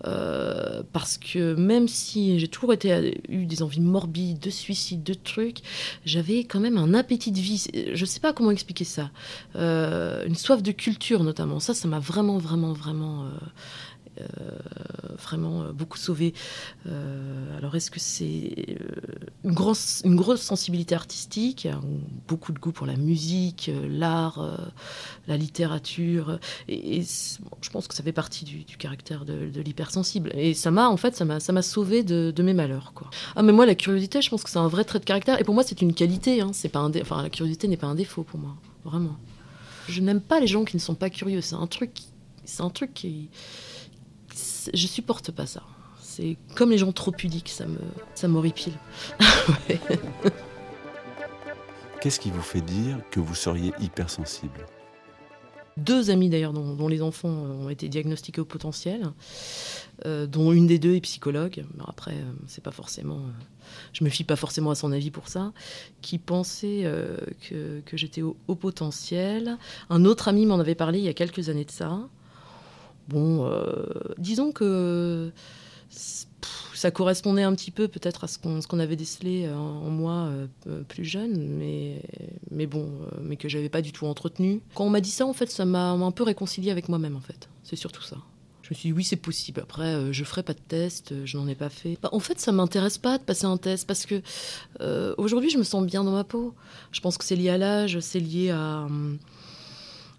Euh, 0.07 0.83
parce 0.93 1.19
que 1.19 1.55
même 1.55 1.89
si 1.89 2.39
j'ai 2.39 2.49
toujours 2.49 2.73
été, 2.73 3.21
eu 3.29 3.47
des 3.47 3.63
envies 3.63 3.81
morbides, 3.81 4.39
de 4.41 4.51
suicide, 4.51 5.03
de 5.03 5.15
trucs, 5.15 5.59
j'avais 6.05 6.41
quand 6.45 6.61
même 6.61 6.77
un 6.77 6.95
appétit 6.95 7.33
de 7.33 7.39
vie. 7.39 7.67
Je 7.93 8.05
sais 8.05 8.21
pas 8.21 8.33
comment 8.33 8.51
expliquer 8.51 8.85
ça. 8.85 9.11
Euh, 9.57 10.25
une 10.27 10.35
soif 10.35 10.63
de 10.63 10.73
culture 10.73 11.23
notamment. 11.23 11.61
Ça, 11.61 11.75
ça 11.75 11.89
m'a 11.89 11.99
vraiment, 11.99 12.39
vraiment, 12.39 12.73
vraiment 12.73 13.25
euh, 13.25 13.29
vraiment 15.19 15.63
euh, 15.63 15.73
beaucoup 15.73 15.99
sauvé. 15.99 16.35
Euh, 16.87 17.57
alors 17.57 17.75
est-ce 17.77 17.91
que 17.91 18.01
c'est 18.01 18.79
une 19.45 19.53
grosse, 19.53 20.03
une 20.05 20.17
grosse 20.17 20.43
sensibilité 20.43 20.95
artistique, 20.95 21.69
beaucoup 22.29 22.53
de 22.53 22.59
goût 22.59 22.73
pour 22.73 22.87
la 22.87 22.97
musique, 22.97 23.71
l'art, 23.89 24.59
la 25.29 25.37
littérature, 25.37 26.39
et, 26.69 27.03
je 27.03 27.71
pense 27.71 27.89
que 27.89 27.95
ça 27.95 28.03
fait 28.03 28.13
partie 28.13 28.45
du, 28.45 28.65
caractère 28.77 29.25
de, 29.25 29.61
l'hypersensible. 29.61 30.31
Et 30.35 30.55
ça 30.55 30.71
m'a 30.71 30.89
en 30.89 30.97
fait, 30.97 31.15
ça 31.15 31.25
m'a, 31.25 31.41
ça 31.41 31.53
m'a 31.53 31.63
sauvé 31.63 32.03
de, 32.03 32.43
mes 32.43 32.55
malheurs. 32.55 32.93
Quoi. 32.95 33.09
Ah 33.37 33.43
mais 33.43 33.53
moi 33.53 33.67
la 33.67 33.77
curiosité, 33.77 34.21
je 34.21 34.29
pense 34.29 34.43
que 34.43 34.51
c'est 34.51 34.59
un 34.59 34.69
vrai 34.69 34.85
trait 34.85 34.99
de 34.99 35.05
caractère, 35.05 35.41
et 35.41 35.45
pour 35.45 35.55
moi 35.55 35.63
c'est 35.63 35.81
une 35.81 35.95
qualité. 35.95 36.41
Hein. 36.41 36.51
c'est 36.53 36.69
pas 36.69 36.81
un 36.81 36.91
enfin 37.01 37.23
la 37.23 37.31
curiosité 37.31 37.69
n'est 37.69 37.77
pas 37.77 37.87
un 37.87 37.95
défaut 37.95 38.25
pour 38.25 38.39
moi, 38.39 38.57
vraiment. 38.85 39.17
Je 39.89 40.01
n'aime 40.01 40.21
pas 40.21 40.41
les 40.41 40.47
gens 40.47 40.65
qui 40.65 40.77
ne 40.77 40.81
sont 40.81 40.95
pas 40.95 41.11
curieux. 41.11 41.41
C'est 41.41 41.57
un 41.57 41.67
truc, 41.67 41.93
c'est 42.45 42.63
un 42.63 42.71
truc 42.71 42.95
qui 42.95 43.29
je 44.73 44.87
supporte 44.87 45.31
pas 45.31 45.47
ça. 45.47 45.63
C'est 46.01 46.37
comme 46.55 46.71
les 46.71 46.79
gens 46.79 46.93
trop 46.93 47.11
pudiques, 47.11 47.49
ça 47.49 47.67
me, 47.67 47.79
ça 48.15 48.29
m'horripile. 48.29 48.75
Qu'est-ce 52.01 52.21
qui 52.21 52.31
vous 52.31 52.43
fait 52.43 52.61
dire 52.61 52.99
que 53.11 53.21
vous 53.21 53.35
seriez 53.35 53.73
hypersensible? 53.81 54.67
Deux 55.79 56.11
amis 56.11 56.29
d'ailleurs 56.29 56.53
dont, 56.53 56.75
dont 56.75 56.89
les 56.89 57.01
enfants 57.01 57.31
ont 57.31 57.71
été 57.71 57.89
diagnostiqués 57.89 58.41
au 58.43 58.45
potentiel, 58.45 59.13
euh, 60.05 60.27
dont 60.27 60.53
une 60.53 60.67
des 60.67 60.79
deux 60.79 60.97
est 60.97 61.01
psychologue. 61.01 61.65
Mais 61.75 61.85
après, 61.87 62.13
euh, 62.13 62.33
c'est 62.47 62.63
pas 62.63 62.73
forcément, 62.73 63.19
euh, 63.19 63.45
je 63.95 64.05
me 64.05 64.11
fie 64.11 64.25
pas 64.25 64.37
forcément 64.37 64.71
à 64.71 64.75
son 64.75 64.93
avis 64.93 65.11
pour 65.11 65.29
ça, 65.29 65.53
qui 66.03 66.19
pensait 66.19 66.83
euh, 66.85 67.17
que, 67.49 67.81
que 67.87 67.97
j'étais 67.97 68.21
au, 68.21 68.37
au 68.49 68.55
potentiel. 68.55 69.57
Un 69.89 70.05
autre 70.05 70.29
ami 70.29 70.45
m'en 70.45 70.59
avait 70.59 70.75
parlé 70.75 70.99
il 70.99 71.05
y 71.05 71.09
a 71.09 71.15
quelques 71.15 71.49
années 71.49 71.65
de 71.65 71.71
ça. 71.71 72.01
Bon, 73.09 73.47
euh, 73.47 73.85
disons 74.19 74.53
que 74.53 75.33
ça 76.83 76.91
correspondait 76.91 77.43
un 77.43 77.55
petit 77.55 77.71
peu 77.71 77.87
peut-être 77.87 78.25
à 78.25 78.27
ce 78.27 78.39
qu'on 78.39 78.79
avait 78.79 78.97
décelé 78.97 79.47
euh, 79.47 79.55
en 79.55 79.91
moi 79.91 80.31
euh, 80.67 80.83
plus 80.83 81.05
jeune, 81.05 81.39
mais, 81.57 82.03
mais 82.51 82.67
bon, 82.67 82.91
mais 83.21 83.37
que 83.37 83.49
j'avais 83.49 83.69
pas 83.69 83.83
du 83.83 83.93
tout 83.93 84.07
entretenu. 84.07 84.61
Quand 84.75 84.85
on 84.85 84.91
m'a 84.91 85.01
dit 85.01 85.11
ça, 85.11 85.27
en 85.27 85.33
fait, 85.33 85.51
ça 85.51 85.65
m'a 85.65 85.91
un 85.91 86.11
peu 86.11 86.25
réconcilié 86.25 86.71
avec 86.71 86.89
moi-même, 86.89 87.17
en 87.17 87.21
fait. 87.21 87.49
C'est 87.63 87.77
surtout 87.77 88.03
ça. 88.03 88.17
Je 88.63 88.71
me 88.71 88.75
suis 88.75 88.89
dit, 88.89 88.93
oui, 88.93 89.05
c'est 89.05 89.17
possible. 89.17 89.61
Après, 89.61 89.95
euh, 89.95 90.13
je 90.13 90.25
ferai 90.25 90.43
pas 90.43 90.55
de 90.55 90.61
test, 90.61 91.15
je 91.25 91.37
n'en 91.37 91.47
ai 91.47 91.55
pas 91.55 91.69
fait. 91.69 91.99
Bah, 92.03 92.09
en 92.13 92.21
fait, 92.21 92.41
ça 92.41 92.51
m'intéresse 92.51 92.99
pas 92.99 93.19
de 93.19 93.23
passer 93.23 93.45
un 93.45 93.59
test 93.59 93.87
parce 93.87 94.07
que 94.07 94.23
aujourd'hui, 95.19 95.51
je 95.51 95.59
me 95.59 95.65
sens 95.65 95.87
bien 95.87 96.03
dans 96.03 96.13
ma 96.13 96.25
peau. 96.25 96.55
Je 96.91 97.01
pense 97.01 97.17
que 97.17 97.25
c'est 97.25 97.37
lié 97.37 97.51
à 97.51 97.59
l'âge, 97.59 98.01
c'est 98.01 98.21
lié 98.21 98.51
à, 98.51 98.87
hum, 98.87 99.19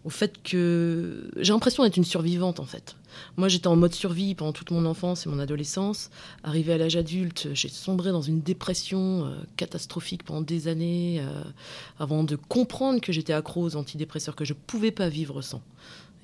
au 0.06 0.10
fait 0.10 0.42
que 0.44 1.30
j'ai 1.38 1.54
l'impression 1.54 1.84
d'être 1.84 1.98
une 1.98 2.04
survivante, 2.04 2.60
en 2.60 2.66
fait. 2.66 2.96
Moi, 3.38 3.48
j'étais 3.48 3.68
en 3.68 3.76
mode 3.76 3.94
survie 3.94 4.36
pendant 4.36 4.52
toute 4.52 4.72
mon 4.72 4.86
enfance 4.86 5.26
et 5.26 5.30
mon 5.30 5.40
adolescence. 5.40 6.10
Arrivé 6.44 6.74
à 6.74 6.78
l'âge 6.78 6.96
adulte, 6.96 7.50
j'ai 7.54 7.70
sombré 7.70 8.12
dans 8.12 8.22
une 8.22 8.42
dépression 8.42 9.26
euh, 9.26 9.36
catastrophique 9.56 10.24
pendant 10.24 10.42
des 10.42 10.68
années, 10.68 11.22
euh, 11.22 11.44
avant 12.00 12.24
de 12.24 12.36
comprendre 12.36 13.00
que 13.02 13.12
j'étais 13.12 13.34
accro 13.34 13.64
aux 13.64 13.76
antidépresseurs, 13.76 14.36
que 14.36 14.46
je 14.46 14.54
pouvais 14.54 14.92
pas 14.92 15.10
vivre 15.10 15.42
sans. 15.42 15.62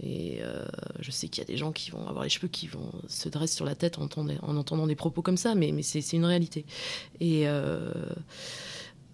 Et 0.01 0.39
euh, 0.41 0.63
je 0.99 1.11
sais 1.11 1.27
qu'il 1.27 1.41
y 1.41 1.45
a 1.45 1.47
des 1.47 1.57
gens 1.57 1.71
qui 1.71 1.91
vont 1.91 2.07
avoir 2.07 2.23
les 2.23 2.29
cheveux 2.29 2.47
qui 2.47 2.67
vont 2.67 2.91
se 3.07 3.27
dresser 3.27 3.55
sur 3.55 3.65
la 3.65 3.75
tête 3.75 3.97
en 3.97 4.03
entendant, 4.03 4.33
en 4.41 4.55
entendant 4.55 4.87
des 4.87 4.95
propos 4.95 5.21
comme 5.21 5.35
ça, 5.35 5.55
mais, 5.55 5.73
mais 5.73 5.83
c'est 5.83 5.99
c'est 5.99 6.15
une 6.15 6.25
réalité. 6.25 6.65
Et 7.19 7.45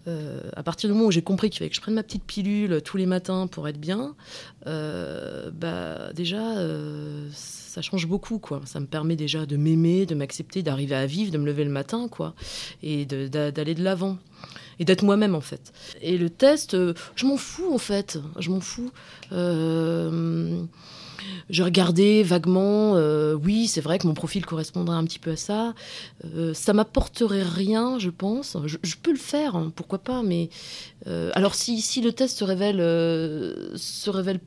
euh, 0.08 0.40
à 0.54 0.62
partir 0.62 0.88
du 0.88 0.94
moment 0.94 1.06
où 1.06 1.10
j'ai 1.10 1.22
compris 1.22 1.50
qu'il 1.50 1.58
fallait 1.58 1.68
que 1.68 1.76
je 1.76 1.80
prenne 1.80 1.94
ma 1.94 2.02
petite 2.02 2.24
pilule 2.24 2.80
tous 2.82 2.96
les 2.96 3.06
matins 3.06 3.46
pour 3.46 3.66
être 3.68 3.78
bien, 3.78 4.14
euh, 4.66 5.50
bah 5.50 6.12
déjà 6.14 6.58
euh, 6.58 7.28
ça 7.32 7.82
change 7.82 8.06
beaucoup 8.06 8.38
quoi. 8.38 8.60
Ça 8.64 8.80
me 8.80 8.86
permet 8.86 9.16
déjà 9.16 9.46
de 9.46 9.56
m'aimer, 9.56 10.06
de 10.06 10.14
m'accepter, 10.14 10.62
d'arriver 10.62 10.94
à 10.94 11.06
vivre, 11.06 11.32
de 11.32 11.38
me 11.38 11.46
lever 11.46 11.64
le 11.64 11.70
matin 11.70 12.08
quoi, 12.08 12.34
et 12.82 13.04
d'aller 13.04 13.74
de 13.74 13.82
l'avant 13.82 14.18
et 14.78 14.84
d'être 14.84 15.02
moi-même 15.02 15.34
en 15.34 15.40
fait. 15.40 15.72
Et 16.02 16.18
le 16.18 16.30
test, 16.30 16.76
je 17.16 17.26
m'en 17.26 17.36
fous 17.36 17.72
en 17.72 17.78
fait, 17.78 18.18
je 18.38 18.50
m'en 18.50 18.60
fous. 18.60 18.90
Je 21.48 21.62
regardais 21.62 22.22
vaguement, 22.22 22.96
euh, 22.96 23.34
oui, 23.34 23.66
c'est 23.68 23.80
vrai 23.80 23.98
que 23.98 24.06
mon 24.06 24.14
profil 24.14 24.44
correspondrait 24.44 24.96
un 24.96 25.04
petit 25.04 25.18
peu 25.18 25.32
à 25.32 25.36
ça. 25.36 25.74
Euh, 26.24 26.54
ça 26.54 26.72
m'apporterait 26.72 27.42
rien, 27.42 27.98
je 27.98 28.10
pense. 28.10 28.56
Je, 28.66 28.96
peux 29.00 29.12
le 29.12 29.18
faire, 29.18 29.54
hein, 29.54 29.72
pourquoi 29.74 29.98
pas, 29.98 30.22
mais 30.22 30.50
euh, 31.06 31.30
alors 31.34 31.54
si, 31.54 31.80
si 31.80 32.00
le 32.00 32.12
test 32.12 32.38
se 32.38 32.44
révèle, 32.44 32.78
se 33.76 34.10
révèle 34.10 34.40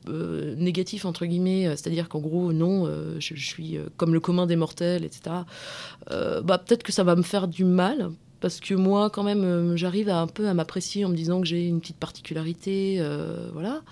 négatif, 0.56 1.04
entre 1.04 1.24
guillemets, 1.26 1.68
c'est-à-dire 1.76 2.08
qu'en 2.08 2.20
gros, 2.20 2.52
non, 2.52 2.88
je, 3.18 3.34
suis 3.34 3.78
comme 3.96 4.12
le 4.12 4.20
commun 4.20 4.46
des 4.46 4.56
mortels, 4.56 5.04
etc., 5.04 5.36
bah, 6.08 6.58
peut-être 6.58 6.82
que 6.82 6.92
ça 6.92 7.04
va 7.04 7.16
me 7.16 7.22
faire 7.22 7.48
du 7.48 7.64
mal. 7.64 8.10
Parce 8.40 8.58
que 8.58 8.72
moi, 8.72 9.10
quand 9.10 9.22
même, 9.22 9.76
j'arrive 9.76 10.08
un 10.08 10.26
peu 10.26 10.48
à 10.48 10.54
m'apprécier 10.54 11.04
en 11.04 11.10
me 11.10 11.14
disant 11.14 11.42
que 11.42 11.46
j'ai 11.46 11.66
une 11.66 11.80
petite 11.80 11.98
particularité, 11.98 13.02
voilà. 13.52 13.82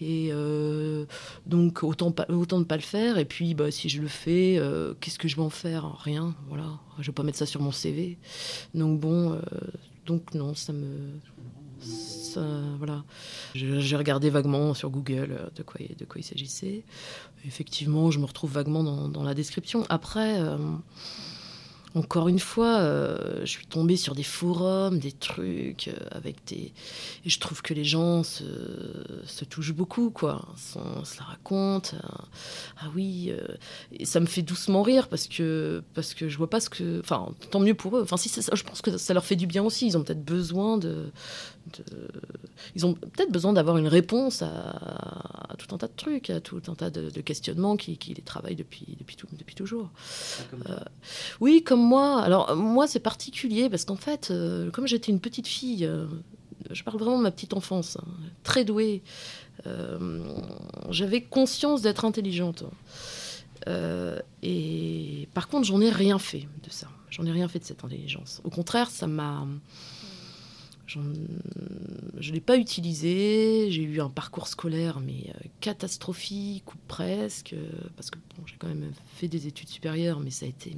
Et 0.00 0.28
euh, 0.32 1.06
donc 1.46 1.82
autant, 1.82 2.12
pas, 2.12 2.26
autant 2.28 2.58
ne 2.58 2.64
pas 2.64 2.76
le 2.76 2.82
faire. 2.82 3.18
Et 3.18 3.24
puis 3.24 3.54
bah, 3.54 3.70
si 3.70 3.88
je 3.88 4.00
le 4.00 4.08
fais, 4.08 4.56
euh, 4.58 4.94
qu'est-ce 5.00 5.18
que 5.18 5.28
je 5.28 5.36
vais 5.36 5.42
en 5.42 5.50
faire? 5.50 5.98
Rien, 6.00 6.34
voilà. 6.48 6.78
Je 6.98 7.06
vais 7.06 7.14
pas 7.14 7.22
mettre 7.22 7.38
ça 7.38 7.46
sur 7.46 7.60
mon 7.60 7.72
CV. 7.72 8.18
Donc 8.74 9.00
bon, 9.00 9.32
euh, 9.32 9.40
donc 10.06 10.34
non, 10.34 10.54
ça 10.54 10.72
me... 10.72 10.88
Voilà. 12.78 13.02
J'ai 13.56 13.96
regardé 13.96 14.30
vaguement 14.30 14.72
sur 14.72 14.90
Google 14.90 15.50
de 15.56 15.62
quoi, 15.64 15.80
de 15.80 16.04
quoi 16.04 16.20
il 16.20 16.22
s'agissait. 16.22 16.84
Effectivement, 17.44 18.12
je 18.12 18.20
me 18.20 18.26
retrouve 18.26 18.52
vaguement 18.52 18.84
dans, 18.84 19.22
la 19.24 19.34
description. 19.34 19.84
Après, 19.88 20.40
encore 21.94 22.28
une 22.28 22.38
fois, 22.38 22.78
euh, 22.80 23.40
je 23.40 23.46
suis 23.46 23.66
tombée 23.66 23.96
sur 23.96 24.14
des 24.14 24.22
forums, 24.22 24.98
des 24.98 25.12
trucs 25.12 25.88
euh, 25.88 25.92
avec 26.10 26.36
des. 26.46 26.72
Et 27.24 27.30
je 27.30 27.40
trouve 27.40 27.62
que 27.62 27.72
les 27.74 27.84
gens 27.84 28.22
se, 28.22 28.44
se 29.24 29.44
touchent 29.46 29.72
beaucoup, 29.72 30.10
quoi. 30.10 30.46
On 30.76 31.04
se 31.04 31.18
la 31.18 31.24
raconte. 31.24 31.94
euh, 31.94 32.08
ah 32.80 32.86
oui. 32.94 33.28
euh, 33.30 33.40
et 33.92 34.04
ça 34.04 34.20
me 34.20 34.26
fait 34.26 34.42
doucement 34.42 34.82
rire 34.82 35.08
parce 35.08 35.26
que, 35.26 35.82
parce 35.94 36.12
que 36.14 36.28
je 36.28 36.36
vois 36.36 36.50
pas 36.50 36.60
ce 36.60 36.68
que. 36.70 37.00
Enfin, 37.00 37.28
tant 37.50 37.60
mieux 37.60 37.74
pour 37.74 37.96
eux. 37.96 38.02
Enfin, 38.02 38.16
si 38.18 38.28
ça, 38.28 38.54
je 38.54 38.62
pense 38.62 38.82
que 38.82 38.96
ça 38.98 39.14
leur 39.14 39.24
fait 39.24 39.36
du 39.36 39.46
bien 39.46 39.62
aussi. 39.64 39.86
Ils 39.86 39.96
ont 39.96 40.02
peut-être 40.02 40.24
besoin 40.24 40.76
de. 40.78 41.06
de- 41.78 42.08
ils 42.74 42.84
ont 42.86 42.94
peut-être 42.94 43.32
besoin 43.32 43.52
d'avoir 43.54 43.78
une 43.78 43.88
réponse 43.88 44.42
à, 44.42 44.48
à 44.48 45.54
tout 45.56 45.74
un 45.74 45.78
tas 45.78 45.86
de 45.88 45.92
trucs, 45.96 46.28
à 46.30 46.40
tout 46.40 46.60
un 46.68 46.74
tas 46.74 46.90
de, 46.90 47.08
de 47.10 47.20
questionnements 47.22 47.76
qui, 47.76 47.96
qui 47.96 48.12
les 48.14 48.22
travaillent 48.22 48.56
depuis, 48.56 48.96
depuis, 48.98 49.16
tout- 49.16 49.26
depuis 49.32 49.54
toujours. 49.54 49.90
Euh, 50.68 50.76
oui, 51.40 51.62
comme 51.64 51.77
moi. 51.78 52.20
Alors, 52.22 52.54
moi, 52.56 52.86
c'est 52.86 53.00
particulier 53.00 53.70
parce 53.70 53.84
qu'en 53.84 53.96
fait, 53.96 54.30
euh, 54.30 54.70
comme 54.70 54.86
j'étais 54.86 55.12
une 55.12 55.20
petite 55.20 55.46
fille, 55.46 55.84
euh, 55.84 56.06
je 56.70 56.82
parle 56.82 56.98
vraiment 56.98 57.18
de 57.18 57.22
ma 57.22 57.30
petite 57.30 57.54
enfance, 57.54 57.96
hein, 57.96 58.06
très 58.42 58.64
douée, 58.64 59.02
euh, 59.66 60.22
j'avais 60.90 61.22
conscience 61.22 61.82
d'être 61.82 62.04
intelligente. 62.04 62.64
Et 64.42 65.28
par 65.34 65.48
contre, 65.48 65.66
j'en 65.66 65.82
ai 65.82 65.90
rien 65.90 66.18
fait 66.18 66.48
de 66.64 66.70
ça. 66.70 66.88
J'en 67.10 67.26
ai 67.26 67.32
rien 67.32 67.48
fait 67.48 67.58
de 67.58 67.64
cette 67.64 67.84
intelligence. 67.84 68.40
Au 68.44 68.48
contraire, 68.48 68.88
ça 68.88 69.06
m'a. 69.06 69.46
Je 70.86 71.00
ne 71.00 72.32
l'ai 72.32 72.40
pas 72.40 72.56
utilisé. 72.56 73.70
J'ai 73.70 73.82
eu 73.82 74.00
un 74.00 74.08
parcours 74.08 74.48
scolaire, 74.48 75.00
mais 75.00 75.34
catastrophique 75.60 76.72
ou 76.72 76.78
presque. 76.86 77.54
parce 77.94 78.10
que 78.10 78.16
bon, 78.16 78.46
j'ai 78.46 78.56
quand 78.58 78.68
même 78.68 78.90
fait 79.16 79.28
des 79.28 79.46
études 79.46 79.68
supérieures, 79.68 80.20
mais 80.20 80.30
ça 80.30 80.46
a 80.46 80.48
été. 80.48 80.74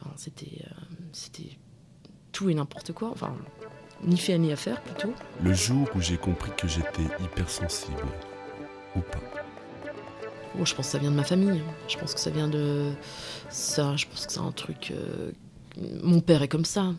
Enfin, 0.00 0.12
c'était, 0.16 0.64
euh, 0.66 0.74
c'était 1.12 1.58
tout 2.32 2.48
et 2.50 2.54
n'importe 2.54 2.92
quoi. 2.92 3.10
Enfin, 3.10 3.34
ni 4.04 4.16
fait 4.16 4.38
ni 4.38 4.52
à 4.52 4.56
faire 4.56 4.80
plutôt. 4.82 5.12
Le 5.42 5.52
jour 5.52 5.88
où 5.94 6.00
j'ai 6.00 6.16
compris 6.16 6.50
que 6.56 6.66
j'étais 6.68 7.02
hypersensible. 7.22 8.04
Ou 8.96 9.00
pas. 9.00 9.20
Bon, 10.56 10.64
je 10.64 10.74
pense 10.74 10.86
que 10.86 10.92
ça 10.92 10.98
vient 10.98 11.10
de 11.10 11.16
ma 11.16 11.24
famille. 11.24 11.62
Je 11.88 11.96
pense 11.96 12.14
que 12.14 12.20
ça 12.20 12.30
vient 12.30 12.48
de 12.48 12.92
ça. 13.50 13.94
Je 13.96 14.06
pense 14.06 14.26
que 14.26 14.32
c'est 14.32 14.40
un 14.40 14.52
truc. 14.52 14.92
euh, 14.92 15.30
Mon 16.02 16.20
père 16.20 16.42
est 16.42 16.48
comme 16.48 16.64
ça. 16.64 16.92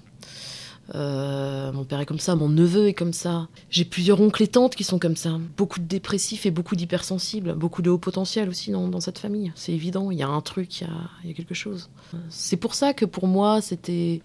Euh, 0.94 1.72
mon 1.72 1.86
père 1.86 2.02
est 2.02 2.06
comme 2.06 2.20
ça, 2.20 2.36
mon 2.36 2.50
neveu 2.50 2.88
est 2.88 2.94
comme 2.94 3.14
ça. 3.14 3.48
J'ai 3.70 3.86
plusieurs 3.86 4.20
oncles 4.20 4.44
et 4.44 4.48
tantes 4.48 4.76
qui 4.76 4.84
sont 4.84 5.00
comme 5.00 5.16
ça. 5.16 5.38
Beaucoup 5.56 5.80
de 5.80 5.86
dépressifs 5.86 6.46
et 6.46 6.52
beaucoup 6.52 6.76
d'hypersensibles. 6.76 7.54
Beaucoup 7.54 7.82
de 7.82 7.90
haut 7.90 7.98
potentiel 7.98 8.50
aussi 8.50 8.72
dans, 8.72 8.88
dans 8.90 9.00
cette 9.00 9.20
famille. 9.20 9.52
C'est 9.56 9.72
évident, 9.72 10.12
il 10.12 10.18
y 10.18 10.24
a 10.24 10.28
un 10.28 10.42
truc, 10.42 10.82
il 10.82 10.88
y 10.88 10.90
a, 10.90 10.94
il 11.24 11.30
y 11.30 11.34
a 11.34 11.36
quelque 11.36 11.54
chose. 11.54 11.90
C'est 12.30 12.58
pour 12.58 12.76
ça 12.76 12.94
que 12.94 13.06
pour 13.06 13.28
moi, 13.28 13.62
c'était. 13.62 14.22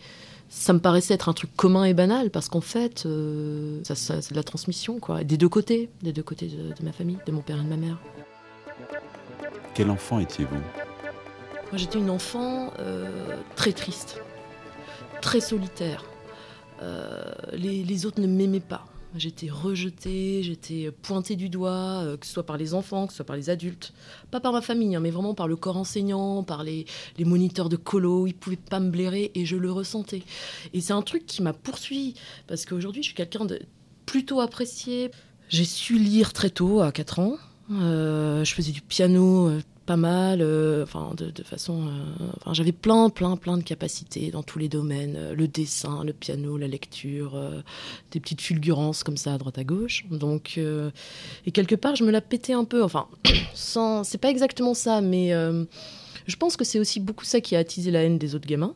Ça 0.49 0.73
me 0.73 0.79
paraissait 0.79 1.13
être 1.15 1.29
un 1.29 1.33
truc 1.33 1.51
commun 1.57 1.85
et 1.85 1.93
banal 1.95 2.31
parce 2.31 2.49
qu'en 2.49 2.61
fait, 2.61 3.05
euh, 3.05 3.81
ça, 3.83 3.95
ça- 3.97 4.23
c'est 4.23 4.31
de 4.31 4.37
la 4.37 4.45
transmission, 4.45 5.01
quoi. 5.01 5.25
Des 5.25 5.37
deux 5.37 5.49
côtés, 5.49 5.89
des 6.03 6.13
deux 6.13 6.23
côtés 6.23 6.47
de, 6.47 6.73
de 6.73 6.85
ma 6.85 6.93
famille, 6.93 7.19
de 7.27 7.33
mon 7.33 7.41
père 7.43 7.61
et 7.61 7.65
de 7.65 7.69
ma 7.69 7.77
mère. 7.77 7.99
Quel 9.75 9.91
enfant 9.91 10.21
étiez-vous? 10.21 10.55
Moi, 10.55 11.75
j'étais 11.75 11.99
une 11.99 12.11
enfant 12.11 12.73
euh, 12.79 13.37
très 13.57 13.73
triste, 13.73 14.21
très 15.21 15.41
solitaire. 15.41 16.05
Euh, 16.83 17.25
les, 17.52 18.06
autres 18.06 18.21
ne 18.21 18.26
m'aimaient 18.26 18.61
pas. 18.61 18.85
J'étais 19.16 19.49
rejetée, 19.49 20.42
j'étais 20.42 20.90
pointée 20.90 21.37
du 21.37 21.49
doigt, 21.49 22.02
euh, 22.02 22.16
que 22.16 22.26
ce 22.26 22.33
soit 22.33 22.45
par 22.45 22.59
les 22.59 22.75
enfants, 22.75 23.06
que 23.06 23.12
ce 23.12 23.16
soit 23.16 23.25
par 23.25 23.37
les 23.37 23.49
adultes. 23.49 23.95
Pas 24.30 24.40
par 24.40 24.52
ma 24.52 24.61
famille, 24.61 24.95
hein, 24.95 25.00
mais 25.00 25.11
vraiment 25.11 25.35
par 25.35 25.49
le 25.49 25.56
corps 25.56 25.78
enseignant, 25.78 26.42
par 26.42 26.64
les, 26.64 26.85
moniteurs 27.21 27.68
de 27.68 27.76
colo. 27.76 28.26
Ils 28.26 28.35
pouvaient 28.35 28.56
pas 28.56 28.80
me 28.80 28.90
blairer 28.90 29.30
et 29.35 29.47
je 29.47 29.56
le 29.56 29.73
ressentais. 29.73 30.23
Et 30.75 30.80
c'est 30.80 30.92
un 30.92 31.02
truc 31.02 31.25
qui 31.25 31.42
m'a 31.42 31.54
poursuivi, 31.54 32.14
parce 32.47 32.66
qu'aujourd'hui, 32.66 33.02
je 33.02 33.09
suis 33.09 33.16
quelqu'un 33.16 33.47
de 33.47 33.61
plutôt 34.04 34.40
apprécié. 34.40 35.11
J'ai 35.49 35.64
su 35.64 35.99
lire 35.99 36.33
très 36.33 36.50
tôt, 36.50 36.80
à 36.80 36.92
4 36.92 37.18
ans. 37.21 37.37
Euh, 37.71 38.45
je 38.45 38.54
faisais 38.54 38.73
du 38.73 38.83
piano 38.83 39.50
pas 39.87 39.97
mal, 39.97 40.40
euh, 40.43 40.83
enfin 40.83 41.14
de, 41.16 41.31
de 41.31 41.43
façon, 41.45 41.87
euh, 41.87 42.26
enfin 42.37 42.52
j'avais 42.52 42.73
plein, 42.73 43.09
plein, 43.09 43.37
plein 43.37 43.57
de 43.57 43.62
capacités 43.62 44.33
dans 44.33 44.43
tous 44.43 44.59
les 44.59 44.69
domaines, 44.69 45.14
euh, 45.16 45.35
le 45.35 45.47
dessin, 45.47 46.02
le 46.05 46.12
piano, 46.12 46.59
la 46.59 46.66
lecture, 46.66 47.40
des 48.11 48.21
petites 48.21 48.40
fulgurances 48.40 49.05
comme 49.05 49.16
ça 49.16 49.35
à 49.35 49.38
droite 49.38 49.59
à 49.59 49.64
gauche. 49.64 50.05
Donc 50.11 50.59
et 50.59 51.52
quelque 51.52 51.76
part 51.76 51.95
je 51.97 52.05
me 52.05 52.11
la 52.11 52.21
pétais 52.21 52.52
un 52.52 52.64
peu, 52.64 52.83
enfin 52.83 53.07
sans, 53.55 54.05
c'est 54.05 54.19
pas 54.19 54.31
exactement 54.31 54.75
ça, 54.75 55.00
mais 55.00 55.31
je 55.31 56.37
pense 56.37 56.57
que 56.57 56.64
c'est 56.64 56.81
aussi 56.81 56.99
beaucoup 56.99 57.25
ça 57.25 57.40
qui 57.40 57.55
a 57.55 57.61
attisé 57.61 57.90
la 57.90 58.02
haine 58.02 58.19
des 58.19 58.35
autres 58.35 58.49
gamins, 58.49 58.75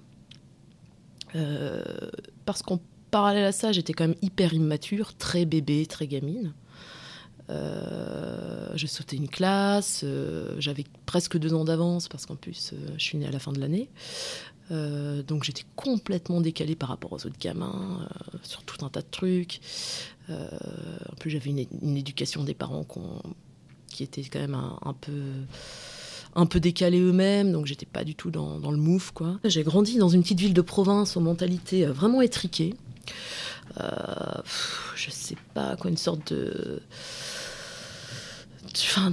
parce 2.44 2.62
qu'en 2.62 2.80
parallèle 3.10 3.44
à 3.44 3.52
ça 3.52 3.72
j'étais 3.72 3.92
quand 3.92 4.06
même 4.06 4.18
hyper 4.22 4.54
immature, 4.54 5.14
très 5.16 5.44
bébé, 5.44 5.86
très 5.86 6.06
gamine. 6.06 6.52
J'ai 8.74 8.86
sauté 8.86 9.16
une 9.16 9.28
classe, 9.28 10.04
j'avais 10.58 10.84
presque 11.06 11.36
deux 11.38 11.54
ans 11.54 11.64
d'avance 11.64 12.08
parce 12.08 12.26
qu'en 12.26 12.36
plus 12.36 12.74
je 12.96 13.02
suis 13.02 13.18
née 13.18 13.26
à 13.26 13.30
la 13.30 13.38
fin 13.38 13.52
de 13.52 13.60
l'année. 13.60 13.88
donc 14.70 15.44
j'étais 15.44 15.64
complètement 15.76 16.40
décalée 16.40 16.76
par 16.76 16.88
rapport 16.88 17.12
aux 17.12 17.26
autres 17.26 17.38
gamins 17.40 18.08
sur 18.42 18.62
tout 18.62 18.84
un 18.84 18.88
tas 18.88 19.02
de 19.02 19.10
trucs. 19.10 19.60
en 20.28 21.16
plus 21.18 21.30
j'avais 21.30 21.50
une, 21.50 21.96
éducation 21.96 22.44
des 22.44 22.54
parents 22.54 22.86
qui 23.88 24.04
était 24.04 24.22
quand 24.22 24.40
même 24.40 24.54
un 24.54 24.94
peu 24.94 25.22
un 26.34 26.46
peu 26.46 26.60
décalés 26.60 27.00
eux-mêmes, 27.00 27.52
donc 27.52 27.66
j'étais 27.66 27.86
pas 27.86 28.04
du 28.04 28.14
tout 28.14 28.30
dans, 28.30 28.58
le 28.58 28.76
move. 28.76 29.12
quoi. 29.12 29.38
J'ai 29.44 29.62
grandi 29.62 29.98
dans 29.98 30.08
une 30.08 30.22
petite 30.22 30.40
ville 30.40 30.54
de 30.54 30.62
province 30.62 31.16
aux 31.16 31.20
mentalités 31.20 31.86
euh, 31.86 31.92
vraiment 31.92 32.20
étriquées. 32.20 32.74
Euh, 33.80 33.86
je 34.96 35.10
sais 35.10 35.36
pas 35.54 35.76
quoi, 35.76 35.90
une 35.90 35.96
sorte 35.96 36.32
de. 36.32 36.82
Enfin, 38.74 39.12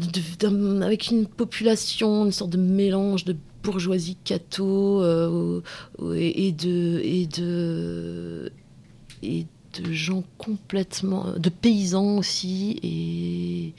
avec 0.81 1.09
une 1.09 1.25
population, 1.25 2.25
une 2.25 2.31
sorte 2.31 2.51
de 2.51 2.57
mélange 2.57 3.25
de 3.25 3.35
bourgeoisie 3.63 4.17
catho 4.23 5.01
euh, 5.01 5.61
et, 6.15 6.51
de 6.51 7.01
et 7.03 7.27
de 7.27 8.51
et 9.23 9.45
de 9.79 9.91
gens 9.91 10.23
complètement, 10.37 11.33
de 11.37 11.49
paysans 11.49 12.17
aussi 12.17 12.79
et, 12.81 13.73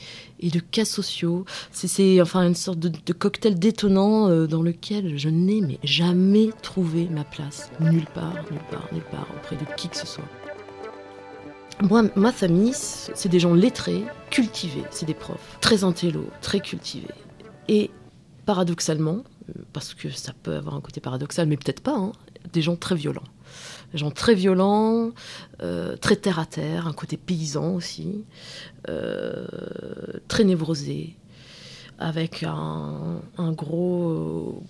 et 0.46 0.50
de 0.50 0.60
cas 0.60 0.84
sociaux. 0.84 1.44
C'est 1.72 2.20
enfin 2.20 2.46
une 2.46 2.54
sorte 2.54 2.78
de, 2.78 3.12
cocktail 3.12 3.58
détonnant 3.58 4.28
euh, 4.28 4.46
dans 4.46 4.62
lequel 4.62 5.18
je 5.18 5.28
n'ai 5.28 5.78
jamais 5.82 6.50
trouvé 6.62 7.08
ma 7.08 7.24
place. 7.24 7.70
Nulle 7.80 8.06
part, 8.14 8.34
nulle 8.50 8.60
part, 8.70 8.88
nulle 8.92 9.02
part, 9.10 9.26
auprès 9.36 9.56
de 9.56 9.64
qui 9.76 9.88
que 9.88 9.96
ce 9.96 10.06
soit. 10.06 10.28
Moi, 11.80 12.04
ma 12.16 12.32
famille, 12.32 12.72
c'est 12.74 13.28
des 13.28 13.38
gens 13.38 13.54
lettrés, 13.54 14.04
cultivés, 14.30 14.84
c'est 14.90 15.06
des 15.06 15.14
profs, 15.14 15.58
très 15.60 15.84
intello, 15.84 16.28
très 16.40 16.60
cultivés. 16.60 17.06
Et 17.68 17.90
paradoxalement, 18.46 19.22
parce 19.72 19.94
que 19.94 20.10
ça 20.10 20.32
peut 20.42 20.56
avoir 20.56 20.74
un 20.74 20.80
côté 20.80 21.00
paradoxal, 21.00 21.46
mais 21.46 21.56
peut-être 21.56 21.82
pas, 21.82 21.96
hein, 21.96 22.12
des 22.52 22.62
gens 22.62 22.76
très 22.76 22.94
violents 22.94 23.22
des 23.92 23.98
gens 23.98 24.10
très 24.10 24.34
violents, 24.34 25.10
euh, 25.62 25.96
très 25.96 26.16
terre 26.16 26.38
à 26.38 26.46
terre, 26.46 26.86
un 26.86 26.92
côté 26.92 27.16
paysan 27.16 27.74
aussi, 27.74 28.24
euh, 28.88 29.46
très 30.28 30.44
névrosé, 30.44 31.16
avec 31.98 32.44
un, 32.44 33.20
gros, 33.52 34.62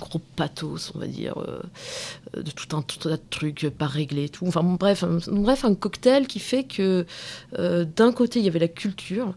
gros 0.00 0.20
pathos, 0.36 0.92
on 0.94 0.98
va 0.98 1.06
dire, 1.06 1.34
euh, 1.38 2.42
de 2.42 2.50
tout 2.50 2.76
un, 2.76 2.82
tas 2.82 3.10
de 3.10 3.20
trucs 3.30 3.68
pas 3.70 3.86
réglés, 3.86 4.28
tout. 4.28 4.46
Enfin 4.46 4.62
bref, 4.62 5.04
un, 5.04 5.74
cocktail 5.74 6.26
qui 6.26 6.38
fait 6.38 6.64
que 6.64 7.06
d'un 7.52 8.12
côté 8.12 8.40
il 8.40 8.44
y 8.44 8.48
avait 8.48 8.58
la 8.58 8.68
culture. 8.68 9.34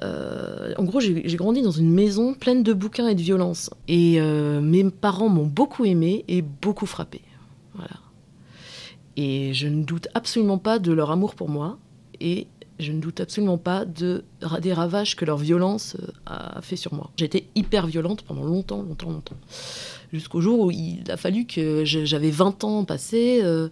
en 0.00 0.84
gros, 0.84 1.00
j'ai 1.00 1.36
grandi 1.36 1.62
dans 1.62 1.70
une 1.70 1.92
maison 1.92 2.34
pleine 2.34 2.62
de 2.62 2.72
bouquins 2.72 3.08
et 3.08 3.14
de 3.14 3.22
violence, 3.22 3.70
et 3.88 4.20
mes 4.20 4.90
parents 4.90 5.28
m'ont 5.28 5.46
beaucoup 5.46 5.84
aimé 5.84 6.24
et 6.28 6.42
beaucoup 6.42 6.86
frappé. 6.86 7.20
Voilà. 7.74 7.96
Et 9.16 9.52
je 9.54 9.68
ne 9.68 9.84
doute 9.84 10.08
absolument 10.14 10.58
pas 10.58 10.78
de 10.78 10.92
leur 10.92 11.10
amour 11.10 11.34
pour 11.34 11.48
moi 11.48 11.78
et 12.20 12.46
je 12.82 12.92
ne 12.92 13.00
doute 13.00 13.20
absolument 13.20 13.58
pas 13.58 13.84
de, 13.84 14.24
des 14.60 14.72
ravages 14.72 15.16
que 15.16 15.24
leur 15.24 15.38
violence 15.38 15.96
euh, 16.00 16.12
a 16.26 16.60
fait 16.62 16.76
sur 16.76 16.94
moi. 16.94 17.10
J'ai 17.16 17.24
été 17.24 17.48
hyper 17.54 17.86
violente 17.86 18.22
pendant 18.22 18.44
longtemps, 18.44 18.82
longtemps, 18.82 19.10
longtemps. 19.10 19.36
Jusqu'au 20.12 20.40
jour 20.40 20.60
où 20.60 20.70
il 20.70 21.10
a 21.10 21.16
fallu 21.16 21.46
que 21.46 21.84
j'avais 21.84 22.30
20 22.30 22.64
ans 22.64 22.84
passés. 22.84 23.40
Euh, 23.42 23.68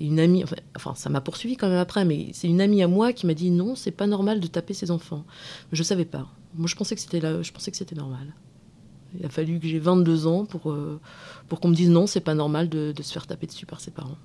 une 0.00 0.18
amie, 0.18 0.44
enfin, 0.76 0.94
ça 0.96 1.08
m'a 1.08 1.20
poursuivi 1.20 1.56
quand 1.56 1.68
même 1.68 1.78
après, 1.78 2.04
mais 2.04 2.30
c'est 2.32 2.48
une 2.48 2.60
amie 2.60 2.82
à 2.82 2.88
moi 2.88 3.12
qui 3.12 3.26
m'a 3.26 3.34
dit 3.34 3.50
non, 3.50 3.76
c'est 3.76 3.92
pas 3.92 4.06
normal 4.06 4.40
de 4.40 4.46
taper 4.48 4.74
ses 4.74 4.90
enfants. 4.90 5.24
Je 5.70 5.82
savais 5.82 6.04
pas. 6.04 6.26
Moi, 6.54 6.66
je 6.66 6.74
pensais 6.74 6.94
que 6.94 7.00
c'était 7.00 7.20
je 7.20 7.52
pensais 7.52 7.70
que 7.70 7.76
c'était 7.76 7.94
normal. 7.94 8.34
Il 9.18 9.24
a 9.24 9.28
fallu 9.28 9.58
que 9.58 9.66
j'ai 9.66 9.78
22 9.78 10.26
ans 10.26 10.44
pour, 10.44 10.70
euh, 10.70 11.00
pour 11.48 11.60
qu'on 11.60 11.68
me 11.68 11.74
dise 11.74 11.90
non, 11.90 12.06
c'est 12.06 12.20
pas 12.20 12.34
normal 12.34 12.68
de, 12.68 12.92
se 13.00 13.12
faire 13.12 13.26
taper 13.26 13.46
dessus 13.46 13.66
par 13.66 13.80
ses 13.80 13.90
parents. 13.90 14.18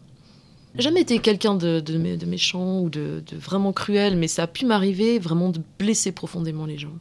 Jamais 0.78 1.02
été 1.02 1.20
quelqu'un 1.20 1.56
de, 1.56 1.80
de, 1.80 2.26
méchant 2.26 2.82
ou 2.82 2.90
de, 2.90 3.24
vraiment 3.34 3.74
cruel, 3.74 4.18
mais 4.18 4.28
ça 4.28 4.44
a 4.44 4.48
pu 4.48 4.66
m'arriver 4.66 5.20
vraiment 5.20 5.50
de 5.50 5.62
blesser 5.78 6.12
profondément 6.12 6.66
les 6.66 6.78
gens. 6.78 6.98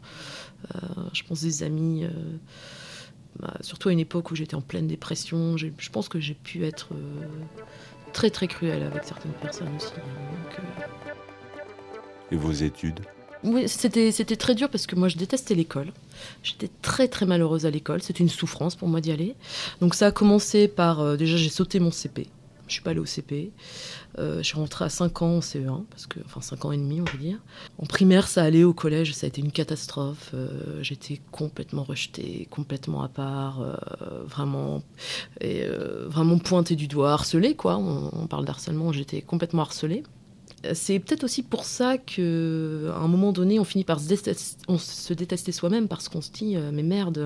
Euh, 0.74 0.78
je 1.12 1.22
pense 1.24 1.42
des 1.42 1.62
amis, 1.62 2.04
euh, 2.04 2.10
bah, 3.40 3.54
surtout 3.62 3.88
à 3.88 3.92
une 3.92 4.00
époque 4.00 4.30
où 4.30 4.36
j'étais 4.36 4.54
en 4.54 4.60
pleine 4.60 4.86
dépression, 4.86 5.56
je 5.56 5.90
pense 5.90 6.08
que 6.08 6.20
j'ai 6.20 6.34
pu 6.34 6.64
être 6.64 6.90
très 8.12 8.30
très 8.30 8.46
cruel 8.46 8.82
avec 8.82 9.04
certaines 9.04 9.32
personnes 9.32 9.74
aussi. 9.76 9.92
Et 12.30 12.36
vos 12.36 12.52
études? 12.52 13.00
Oui, 13.44 13.68
c'était, 13.68 14.12
c'était 14.12 14.36
très 14.36 14.54
dur 14.54 14.68
parce 14.68 14.86
que 14.86 14.94
moi 14.94 15.08
je 15.08 15.16
détestais 15.16 15.54
l'école. 15.54 15.92
J'étais 16.42 16.70
très 16.80 17.08
très 17.08 17.26
malheureuse 17.26 17.66
à 17.66 17.70
l'école. 17.70 18.00
C'était 18.02 18.22
une 18.22 18.28
souffrance 18.28 18.76
pour 18.76 18.88
moi 18.88 19.00
d'y 19.00 19.10
aller. 19.10 19.34
Donc 19.80 19.94
ça 19.94 20.06
a 20.06 20.12
commencé 20.12 20.68
par. 20.68 21.00
Euh, 21.00 21.16
déjà, 21.16 21.36
j'ai 21.36 21.48
sauté 21.48 21.80
mon 21.80 21.90
CP. 21.90 22.28
Je 22.72 22.76
suis 22.76 22.82
pas 22.82 22.92
allée 22.92 23.00
au 23.00 23.04
CP. 23.04 23.52
Euh, 24.18 24.38
je 24.38 24.42
suis 24.44 24.56
rentrée 24.56 24.86
à 24.86 24.88
5 24.88 25.20
ans 25.20 25.36
en 25.36 25.40
CE1, 25.40 25.84
parce 25.90 26.06
que, 26.06 26.20
enfin 26.24 26.40
5 26.40 26.64
ans 26.64 26.72
et 26.72 26.78
demi, 26.78 27.02
on 27.02 27.04
va 27.04 27.18
dire. 27.18 27.38
En 27.76 27.84
primaire, 27.84 28.26
ça 28.26 28.42
allait 28.42 28.64
au 28.64 28.72
collège, 28.72 29.12
ça 29.12 29.26
a 29.26 29.28
été 29.28 29.42
une 29.42 29.52
catastrophe. 29.52 30.30
Euh, 30.32 30.82
j'étais 30.82 31.20
complètement 31.32 31.82
rejetée, 31.82 32.48
complètement 32.50 33.02
à 33.02 33.08
part, 33.08 33.60
vraiment, 34.24 34.82
et, 35.42 35.66
vraiment 36.06 36.38
pointée 36.38 36.76
du 36.76 36.88
doigt, 36.88 37.12
harcelée, 37.12 37.54
quoi. 37.56 37.76
On, 37.76 38.08
on 38.12 38.26
parle 38.26 38.46
d'harcèlement, 38.46 38.90
j'étais 38.90 39.20
complètement 39.20 39.62
harcelée 39.62 40.02
c'est 40.74 40.98
peut-être 41.00 41.24
aussi 41.24 41.42
pour 41.42 41.64
ça 41.64 41.98
que, 41.98 42.90
à 42.94 42.98
un 42.98 43.08
moment 43.08 43.32
donné, 43.32 43.58
on 43.58 43.64
finit 43.64 43.84
par 43.84 43.98
se 44.00 44.08
détester, 44.08 45.52
soi-même 45.52 45.88
parce 45.88 46.08
qu'on 46.08 46.20
se 46.20 46.30
dit 46.30 46.56
euh, 46.56 46.70
mais 46.72 46.82
merde, 46.82 47.18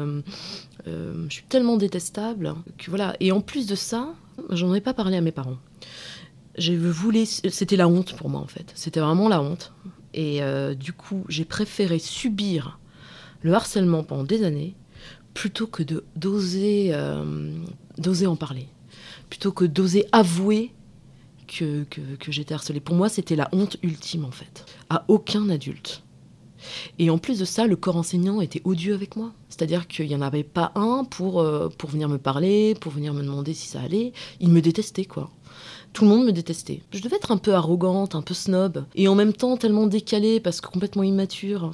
euh, 0.87 1.25
je 1.29 1.33
suis 1.33 1.45
tellement 1.45 1.77
détestable 1.77 2.55
que 2.79 2.91
voilà. 2.91 3.15
Et 3.21 3.33
en 3.33 3.41
plus 3.41 3.67
de 3.67 3.75
ça, 3.75 4.15
j'en 4.51 4.73
ai 4.75 4.81
pas 4.81 4.95
parlé 4.95 5.17
à 5.17 5.21
mes 5.21 5.33
parents. 5.33 5.59
J'ai 6.57 6.77
voulu, 6.77 7.27
c'était 7.27 7.77
la 7.77 7.89
honte 7.89 8.17
pour 8.17 8.31
moi 8.31 8.41
en 8.41 8.47
fait. 8.47 8.73
C'était 8.75 9.01
vraiment 9.01 9.29
la 9.29 9.43
honte. 9.43 9.73
Et 10.15 10.43
euh, 10.43 10.75
du 10.75 10.95
coup, 10.95 11.25
j'ai 11.29 11.45
préféré 11.45 11.99
subir 11.99 12.79
le 13.43 13.53
harcèlement 13.53 14.03
pendant 14.03 14.25
des 14.25 14.45
années 14.45 14.75
plutôt 15.35 15.67
que 15.67 15.83
de 15.83 16.05
d'oser 16.17 16.95
d'oser 17.99 18.27
en 18.27 18.37
parler, 18.37 18.69
plutôt 19.29 19.53
que 19.53 19.67
d'oser 19.67 20.07
avouer 20.13 20.73
que, 21.47 21.85
que, 21.85 22.33
j'étais 22.33 22.55
harcelée. 22.55 22.81
Pour 22.81 22.95
moi, 22.95 23.09
c'était 23.09 23.37
la 23.37 23.49
honte 23.53 23.77
ultime, 23.83 24.25
en 24.25 24.31
fait. 24.31 24.67
À 24.91 25.05
aucun 25.09 25.49
adulte. 25.49 26.03
Et 26.99 27.11
en 27.11 27.19
plus 27.19 27.39
de 27.39 27.45
ça, 27.45 27.67
le 27.67 27.77
corps 27.77 27.97
enseignant 27.97 28.41
était 28.41 28.63
odieux 28.65 28.95
avec 28.95 29.17
moi. 29.17 29.33
C'est-à-dire 29.49 29.87
qu'il 29.87 30.09
n'y 30.09 30.17
en 30.17 30.23
avait 30.23 30.43
pas 30.43 30.73
un 30.75 31.05
pour, 31.05 31.41
euh, 31.41 31.69
pour 31.69 31.91
venir 31.91 32.09
me 32.09 32.19
parler, 32.19 32.75
pour 32.81 32.93
venir 32.93 33.15
me 33.15 33.23
demander 33.23 33.55
si 33.55 33.69
ça 33.69 33.81
allait. 33.81 34.13
Il 34.41 34.51
me 34.51 34.61
détestait, 34.61 35.05
quoi. 35.05 35.31
Tout 35.93 36.05
le 36.05 36.11
monde 36.11 36.27
me 36.27 36.33
détestait. 36.33 36.83
Je 36.93 37.01
devais 37.01 37.17
être 37.17 37.31
un 37.31 37.39
peu 37.39 37.55
arrogante, 37.55 38.15
un 38.15 38.23
peu 38.23 38.35
snob, 38.35 38.85
et 38.95 39.09
en 39.09 39.15
même 39.15 39.33
temps 39.33 39.57
tellement 39.57 39.87
décalée 39.87 40.41
parce 40.41 40.61
que 40.61 40.69
complètement 40.69 41.03
immature. 41.03 41.71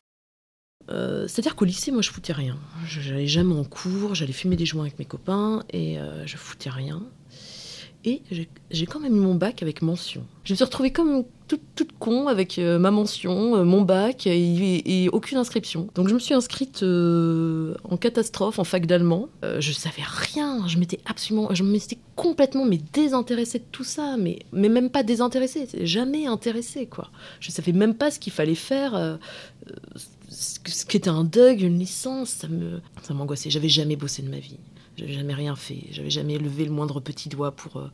Euh, 0.91 1.27
c'est-à-dire 1.27 1.57
qu'au 1.57 1.65
lycée, 1.65 1.91
moi, 1.91 2.03
je 2.03 2.11
foutais 2.11 2.33
rien. 2.33 2.57
J'allais 2.87 3.27
jamais 3.27 3.55
en 3.55 3.65
cours, 3.65 4.15
j'allais 4.15 4.33
fumer 4.33 4.57
des 4.57 4.67
joints 4.67 4.83
avec 4.83 4.99
mes 4.99 5.05
copains, 5.05 5.65
et 5.71 5.99
euh, 5.99 6.27
je 6.27 6.37
foutais 6.37 6.71
rien. 6.71 7.03
Et 8.05 8.23
j'ai 8.71 8.87
quand 8.87 8.99
même 8.99 9.15
eu 9.17 9.21
mon 9.21 9.37
bac 9.37 9.63
avec 9.63 9.81
mention. 9.81 10.25
Je 10.43 10.53
me 10.53 10.57
suis 10.57 10.65
retrouvée 10.65 10.91
comme 10.91 11.25
toute, 11.47 11.93
con 11.99 12.27
avec 12.27 12.59
euh, 12.59 12.79
ma 12.79 12.91
mention, 12.91 13.57
euh, 13.57 13.65
mon 13.65 13.83
bac 13.83 14.27
et, 14.27 15.09
aucune 15.13 15.39
inscription. 15.39 15.89
Donc 15.95 16.09
je 16.09 16.15
me 16.15 16.19
suis 16.19 16.35
inscrite 16.35 16.83
euh, 16.83 17.75
en 17.85 17.97
catastrophe 17.97 18.59
en 18.59 18.65
fac 18.65 18.87
d'allemand. 18.87 19.29
je 19.43 19.73
savais 19.73 20.03
rien, 20.05 20.67
je 20.67 20.79
m'étais 20.79 20.99
absolument, 21.05 21.55
je 21.55 21.63
m'étais 21.63 21.99
complètement 22.17 22.65
mais 22.65 22.79
désintéressée 22.93 23.59
de 23.59 23.65
tout 23.71 23.85
ça, 23.85 24.17
mais, 24.19 24.41
mais 24.53 24.69
même 24.69 24.91
pas 24.91 25.03
désintéressée, 25.03 25.69
jamais 25.83 26.27
intéressée 26.27 26.87
quoi. 26.87 27.11
Je 27.39 27.51
savais 27.51 27.73
même 27.73 27.95
pas 27.95 28.11
ce 28.11 28.19
qu'il 28.19 28.33
fallait 28.33 28.55
faire. 28.55 29.19
ce 30.29 30.87
qu'était 30.87 31.11
un 31.11 31.25
DUG, 31.25 31.61
une 31.63 31.79
licence, 31.79 32.31
ça 32.31 32.49
me, 32.49 32.81
ça 33.03 33.15
m'angoissait. 33.15 33.51
J'avais 33.51 33.69
jamais 33.69 33.97
bossé 33.97 34.23
de 34.23 34.29
ma 34.29 34.39
vie. 34.39 34.59
J'avais 34.97 35.13
jamais 35.13 35.35
rien 35.35 35.57
fait. 35.57 35.87
J'avais 35.91 36.11
jamais 36.11 36.39
levé 36.39 36.65
le 36.65 36.71
moindre 36.71 37.01
petit 37.01 37.29
doigt 37.29 37.53
pour, 37.53 37.79
euh, 37.79 37.91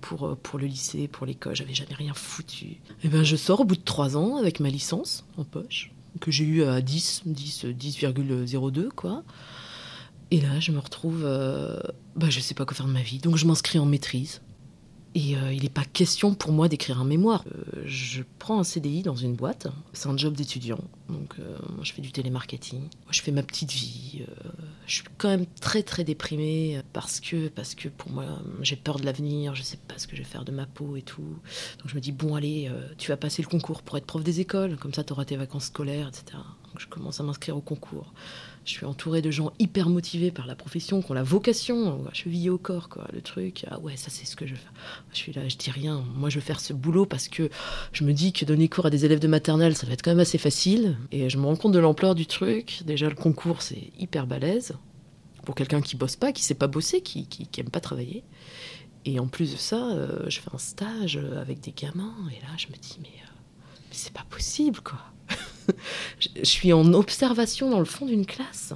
pour, 0.00 0.26
euh, 0.26 0.38
pour 0.40 0.58
le 0.58 0.66
lycée, 0.66 1.08
pour 1.08 1.26
l'école. 1.26 1.56
J'avais 1.56 1.74
jamais 1.74 1.94
rien 1.94 2.14
foutu. 2.14 2.66
Et 2.66 2.80
eh 3.04 3.08
ben, 3.08 3.24
je 3.24 3.36
sors 3.36 3.60
au 3.60 3.64
bout 3.64 3.76
de 3.76 3.82
trois 3.82 4.16
ans 4.16 4.36
avec 4.36 4.60
ma 4.60 4.68
licence 4.68 5.24
en 5.36 5.44
poche, 5.44 5.92
que 6.20 6.30
j'ai 6.30 6.44
eu 6.44 6.62
à 6.62 6.80
10, 6.80 7.22
10, 7.26 7.66
10,02, 7.66 8.88
quoi. 8.90 9.24
Et 10.30 10.40
là, 10.40 10.60
je 10.60 10.72
me 10.72 10.78
retrouve. 10.78 11.22
Euh, 11.24 11.80
bah, 12.16 12.28
je 12.30 12.40
sais 12.40 12.54
pas 12.54 12.64
quoi 12.64 12.76
faire 12.76 12.86
de 12.86 12.92
ma 12.92 13.02
vie. 13.02 13.18
Donc, 13.18 13.36
je 13.36 13.46
m'inscris 13.46 13.78
en 13.78 13.86
maîtrise. 13.86 14.40
Et 15.20 15.34
il 15.52 15.62
n'est 15.64 15.68
pas 15.68 15.84
question 15.84 16.34
pour 16.34 16.52
moi 16.52 16.68
d'écrire 16.68 17.00
un 17.00 17.04
mémoire. 17.04 17.44
je 17.84 18.22
prends 18.38 18.60
un 18.60 18.62
CDI 18.62 19.02
dans 19.02 19.16
une 19.16 19.34
boîte. 19.34 19.66
C'est 19.92 20.08
un 20.08 20.16
job 20.16 20.34
d'étudiant. 20.34 20.78
Donc, 21.08 21.34
moi, 21.38 21.82
je 21.82 21.92
fais 21.92 22.02
du 22.02 22.12
télémarketing. 22.12 22.78
Moi, 22.78 23.10
je 23.10 23.22
fais 23.22 23.32
ma 23.32 23.42
petite 23.42 23.72
vie 23.72 24.22
je 24.88 24.94
suis 24.94 25.04
quand 25.18 25.28
même 25.28 25.46
très 25.60 25.82
très 25.82 26.02
déprimée 26.02 26.80
parce 26.94 27.20
que, 27.20 27.48
parce 27.48 27.74
que 27.74 27.88
pour 27.88 28.10
moi, 28.10 28.24
j'ai 28.62 28.74
peur 28.74 28.98
de 28.98 29.04
l'avenir, 29.04 29.54
je 29.54 29.62
sais 29.62 29.76
pas 29.76 29.98
ce 29.98 30.06
que 30.06 30.16
je 30.16 30.22
vais 30.22 30.28
faire 30.28 30.44
de 30.44 30.50
ma 30.50 30.64
peau 30.64 30.96
et 30.96 31.02
tout. 31.02 31.36
Donc 31.78 31.88
je 31.88 31.94
me 31.94 32.00
dis, 32.00 32.10
bon, 32.10 32.34
allez, 32.34 32.68
euh, 32.70 32.88
tu 32.96 33.10
vas 33.10 33.18
passer 33.18 33.42
le 33.42 33.48
concours 33.48 33.82
pour 33.82 33.98
être 33.98 34.06
prof 34.06 34.24
des 34.24 34.40
écoles, 34.40 34.76
comme 34.78 34.94
ça 34.94 35.04
tu 35.04 35.12
auras 35.12 35.26
tes 35.26 35.36
vacances 35.36 35.66
scolaires, 35.66 36.08
etc. 36.08 36.38
Je 36.78 36.86
commence 36.86 37.20
à 37.20 37.24
m'inscrire 37.24 37.56
au 37.56 37.60
concours. 37.60 38.12
Je 38.64 38.70
suis 38.70 38.86
entourée 38.86 39.22
de 39.22 39.30
gens 39.30 39.52
hyper 39.58 39.88
motivés 39.88 40.30
par 40.30 40.46
la 40.46 40.54
profession, 40.54 41.02
qui 41.02 41.10
ont 41.10 41.14
la 41.14 41.22
vocation, 41.22 42.04
chevillée 42.12 42.50
au 42.50 42.58
corps, 42.58 42.88
quoi, 42.88 43.06
le 43.12 43.20
truc. 43.20 43.64
Ah 43.70 43.78
ouais, 43.80 43.96
ça 43.96 44.10
c'est 44.10 44.26
ce 44.26 44.36
que 44.36 44.46
je 44.46 44.54
faire. 44.54 44.72
Je 45.12 45.16
suis 45.16 45.32
là, 45.32 45.48
je 45.48 45.56
dis 45.56 45.70
rien. 45.70 46.04
Moi, 46.14 46.28
je 46.28 46.36
veux 46.36 46.44
faire 46.44 46.60
ce 46.60 46.72
boulot 46.72 47.06
parce 47.06 47.28
que 47.28 47.50
je 47.92 48.04
me 48.04 48.12
dis 48.12 48.32
que 48.32 48.44
donner 48.44 48.68
cours 48.68 48.86
à 48.86 48.90
des 48.90 49.04
élèves 49.04 49.20
de 49.20 49.28
maternelle, 49.28 49.74
ça 49.74 49.86
va 49.86 49.94
être 49.94 50.02
quand 50.02 50.10
même 50.10 50.20
assez 50.20 50.38
facile. 50.38 50.96
Et 51.12 51.30
je 51.30 51.38
me 51.38 51.46
rends 51.46 51.56
compte 51.56 51.72
de 51.72 51.78
l'ampleur 51.78 52.14
du 52.14 52.26
truc. 52.26 52.82
Déjà, 52.84 53.08
le 53.08 53.14
concours, 53.14 53.62
c'est 53.62 53.90
hyper 53.98 54.26
balèze. 54.26 54.74
Pour 55.44 55.54
quelqu'un 55.54 55.80
qui 55.80 55.96
bosse 55.96 56.16
pas, 56.16 56.32
qui 56.32 56.42
sait 56.42 56.54
pas 56.54 56.66
bosser, 56.66 57.00
qui, 57.00 57.26
qui, 57.26 57.48
aime 57.60 57.70
pas 57.70 57.80
travailler. 57.80 58.22
Et 59.06 59.18
en 59.18 59.28
plus 59.28 59.52
de 59.52 59.56
ça, 59.56 59.92
euh, 59.92 60.28
je 60.28 60.40
fais 60.40 60.50
un 60.52 60.58
stage 60.58 61.16
avec 61.16 61.60
des 61.60 61.72
gamins. 61.72 62.14
Et 62.30 62.42
là, 62.42 62.52
je 62.58 62.66
me 62.66 62.74
dis, 62.74 62.98
mais, 63.00 63.08
euh, 63.08 63.30
mais 63.88 63.94
c'est 63.94 64.12
pas 64.12 64.26
possible, 64.28 64.80
quoi 64.80 64.98
je 66.20 66.44
suis 66.44 66.72
en 66.72 66.92
observation 66.94 67.70
dans 67.70 67.78
le 67.78 67.84
fond 67.84 68.06
d'une 68.06 68.26
classe. 68.26 68.74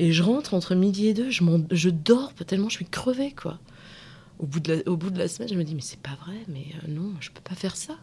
Et 0.00 0.12
je 0.12 0.22
rentre 0.22 0.54
entre 0.54 0.74
midi 0.74 1.08
et 1.08 1.14
deux, 1.14 1.30
je, 1.30 1.44
je 1.70 1.90
dors 1.90 2.32
tellement 2.46 2.70
je 2.70 2.76
suis 2.76 2.86
crevée, 2.86 3.32
quoi. 3.32 3.58
Au 4.38 4.46
bout, 4.46 4.60
de 4.60 4.72
la, 4.72 4.90
au 4.90 4.96
bout 4.96 5.10
de 5.10 5.18
la 5.18 5.28
semaine, 5.28 5.50
je 5.50 5.54
me 5.54 5.62
dis, 5.62 5.74
mais 5.74 5.82
c'est 5.82 6.00
pas 6.00 6.16
vrai, 6.24 6.36
mais 6.48 6.64
euh, 6.76 6.88
non, 6.88 7.12
je 7.20 7.30
peux 7.30 7.42
pas 7.42 7.54
faire 7.54 7.76
ça. 7.76 7.98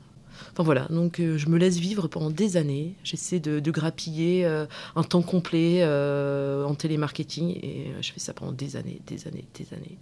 Enfin 0.52 0.62
voilà, 0.62 0.86
donc 0.92 1.20
euh, 1.20 1.40
je 1.40 1.50
me 1.50 1.58
laisse 1.58 1.78
vivre 1.80 2.08
pendant 2.08 2.30
des 2.30 2.58
années. 2.58 2.94
J'essaie 3.04 3.40
de, 3.40 3.72
grappiller 3.72 4.46
euh, 4.46 4.68
un 4.96 5.02
temps 5.02 5.24
complet 5.24 5.84
en 5.84 6.76
télémarketing 6.76 7.58
et 7.64 7.92
je 8.02 8.12
fais 8.12 8.20
ça 8.20 8.34
pendant 8.34 8.52
des 8.52 8.76
années, 8.76 9.02
des 9.08 9.28
années, 9.28 9.46
des 9.56 9.74
années. 9.74 9.98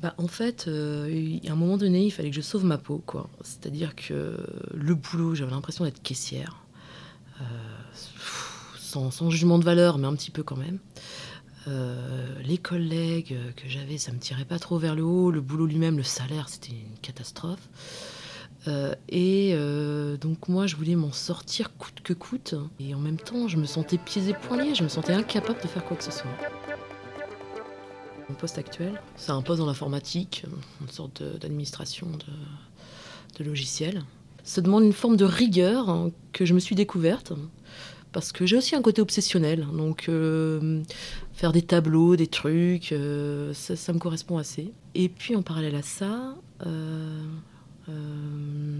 Bah, 0.00 0.14
en 0.16 0.28
fait, 0.28 0.66
à 0.68 1.52
un 1.52 1.56
moment 1.56 1.76
donné, 1.76 2.06
il 2.06 2.10
fallait 2.10 2.30
que 2.30 2.36
je 2.36 2.40
sauve 2.40 2.64
ma 2.64 2.78
peau, 2.78 3.02
quoi. 3.04 3.28
C'est-à-dire 3.42 3.94
que 3.94 4.38
le 4.72 4.94
boulot, 4.94 5.34
j'avais 5.34 5.50
l'impression 5.50 5.84
d'être 5.84 6.00
caissière. 6.00 6.59
Euh, 7.40 7.44
sans, 9.10 9.30
jugement 9.30 9.58
de 9.58 9.64
valeur, 9.64 9.98
mais 9.98 10.06
un 10.06 10.14
petit 10.14 10.32
peu 10.32 10.42
quand 10.42 10.56
même. 10.56 10.78
Euh, 11.68 12.34
les 12.42 12.58
collègues 12.58 13.36
que 13.54 13.68
j'avais, 13.68 13.98
ça 13.98 14.12
me 14.12 14.18
tirait 14.18 14.44
pas 14.44 14.58
trop 14.58 14.78
vers 14.78 14.96
le 14.96 15.04
haut. 15.04 15.30
Le 15.30 15.40
boulot 15.40 15.66
lui-même, 15.66 15.96
le 15.96 16.02
salaire, 16.02 16.48
c'était 16.48 16.72
une 16.72 16.98
catastrophe. 17.00 17.68
Euh, 18.66 18.94
et 19.08 19.54
donc 20.20 20.48
moi, 20.48 20.66
je 20.66 20.74
voulais 20.74 20.96
m'en 20.96 21.12
sortir 21.12 21.76
coûte 21.76 22.00
que 22.02 22.12
coûte. 22.12 22.56
Et 22.80 22.94
en 22.94 22.98
même 22.98 23.18
temps, 23.18 23.46
je 23.46 23.58
me 23.58 23.64
sentais 23.64 23.96
pieds 23.98 24.28
et 24.28 24.34
poings. 24.34 24.74
Je 24.74 24.82
me 24.82 24.88
sentais 24.88 25.12
incapable 25.12 25.62
de 25.62 25.68
faire 25.68 25.84
quoi 25.84 25.96
que 25.96 26.04
ce 26.04 26.10
soit. 26.10 26.30
Mon 28.28 28.34
poste 28.34 28.58
actuel, 28.58 29.00
c'est 29.16 29.32
un 29.32 29.42
poste 29.42 29.60
dans 29.60 29.66
l'informatique, 29.66 30.44
une 30.80 30.88
sorte 30.88 31.22
d'administration 31.22 32.06
de, 32.06 33.38
de 33.38 33.44
logiciels 33.44 34.02
ça 34.44 34.60
demande 34.60 34.84
une 34.84 34.92
forme 34.92 35.16
de 35.16 35.24
rigueur 35.24 35.88
hein, 35.88 36.10
que 36.32 36.44
je 36.44 36.54
me 36.54 36.60
suis 36.60 36.74
découverte 36.74 37.32
parce 38.12 38.32
que 38.32 38.46
j'ai 38.46 38.56
aussi 38.56 38.74
un 38.74 38.82
côté 38.82 39.00
obsessionnel. 39.00 39.66
Donc 39.72 40.08
euh, 40.08 40.82
faire 41.32 41.52
des 41.52 41.62
tableaux, 41.62 42.16
des 42.16 42.26
trucs, 42.26 42.92
euh, 42.92 43.52
ça, 43.54 43.92
me 43.92 43.98
correspond 43.98 44.38
assez. 44.38 44.72
Et 44.94 45.08
puis 45.08 45.36
en 45.36 45.42
parallèle 45.42 45.76
à 45.76 45.82
ça, 45.82 46.34
euh, 46.66 47.22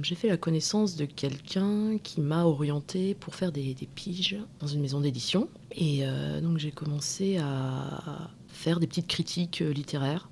j'ai 0.03 0.15
fait 0.15 0.29
la 0.29 0.37
connaissance 0.37 0.97
de 0.97 1.05
quelqu'un 1.05 1.99
qui 2.03 2.21
m'a 2.21 2.45
orienté 2.45 3.15
pour 3.15 3.35
faire 3.35 3.51
des, 3.51 3.75
des, 3.75 3.87
piges 3.87 4.39
dans 4.61 4.69
une 4.69 4.81
maison 4.81 5.01
d'édition. 5.01 5.49
Et 5.73 6.05
donc 6.43 6.59
j'ai 6.59 6.71
commencé 6.71 7.39
à 7.39 8.31
faire 8.47 8.79
des 8.79 8.87
petites 8.87 9.09
critiques 9.09 9.59
littéraires 9.59 10.29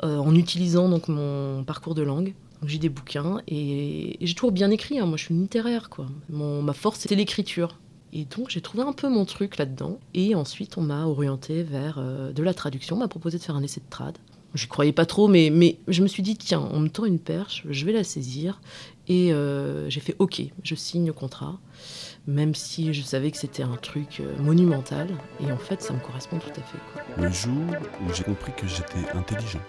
en 0.00 0.32
utilisant 0.36 0.88
donc 0.88 1.08
mon 1.08 1.64
parcours 1.64 1.96
de 1.96 2.02
langue 2.02 2.34
j'ai 2.64 2.78
des 2.78 2.88
bouquins 2.88 3.40
et, 3.46 4.16
j'ai 4.20 4.34
toujours 4.34 4.52
bien 4.52 4.70
écrit. 4.70 4.98
Hein. 4.98 5.06
Moi, 5.06 5.16
je 5.16 5.24
suis 5.24 5.34
littéraire, 5.34 5.90
quoi. 5.90 6.06
ma 6.28 6.72
force, 6.72 7.00
c'était 7.00 7.14
l'écriture. 7.14 7.78
Et 8.12 8.24
donc, 8.24 8.48
j'ai 8.48 8.60
trouvé 8.60 8.82
un 8.82 8.92
peu 8.92 9.08
mon 9.08 9.24
truc 9.24 9.58
là-dedans. 9.58 9.98
Et 10.14 10.34
ensuite, 10.34 10.78
on 10.78 10.82
m'a 10.82 11.06
orienté 11.06 11.62
vers 11.62 11.98
euh, 11.98 12.32
de 12.32 12.42
la 12.42 12.54
traduction. 12.54 12.96
On 12.96 13.00
m'a 13.00 13.08
proposé 13.08 13.38
de 13.38 13.42
faire 13.42 13.56
un 13.56 13.62
essai 13.62 13.80
de 13.80 13.90
trad. 13.90 14.16
Je 14.54 14.66
croyais 14.66 14.92
pas 14.92 15.04
trop, 15.04 15.28
mais, 15.28 15.78
je 15.88 16.02
me 16.02 16.08
suis 16.08 16.22
dit, 16.22 16.36
tiens, 16.36 16.66
on 16.72 16.80
me 16.80 16.88
tend 16.88 17.04
une 17.04 17.18
perche, 17.18 17.64
je 17.68 17.84
vais 17.84 17.92
la 17.92 18.02
saisir. 18.02 18.62
Et 19.06 19.32
euh, 19.32 19.90
j'ai 19.90 20.00
fait 20.00 20.16
OK, 20.18 20.42
je 20.62 20.74
signe 20.74 21.06
le 21.06 21.12
contrat, 21.12 21.58
même 22.26 22.54
si 22.54 22.94
je 22.94 23.02
savais 23.02 23.30
que 23.30 23.36
c'était 23.36 23.62
un 23.62 23.76
truc 23.76 24.20
euh, 24.20 24.38
monumental. 24.38 25.08
Et 25.46 25.52
en 25.52 25.58
fait, 25.58 25.82
ça 25.82 25.92
me 25.92 26.00
correspond 26.00 26.38
tout 26.38 26.60
à 26.60 26.62
fait. 26.62 27.22
Le 27.22 27.30
jour 27.30 27.62
où 28.06 28.14
j'ai 28.14 28.24
compris 28.24 28.52
que 28.56 28.66
j'étais 28.66 29.10
intelligent, 29.14 29.60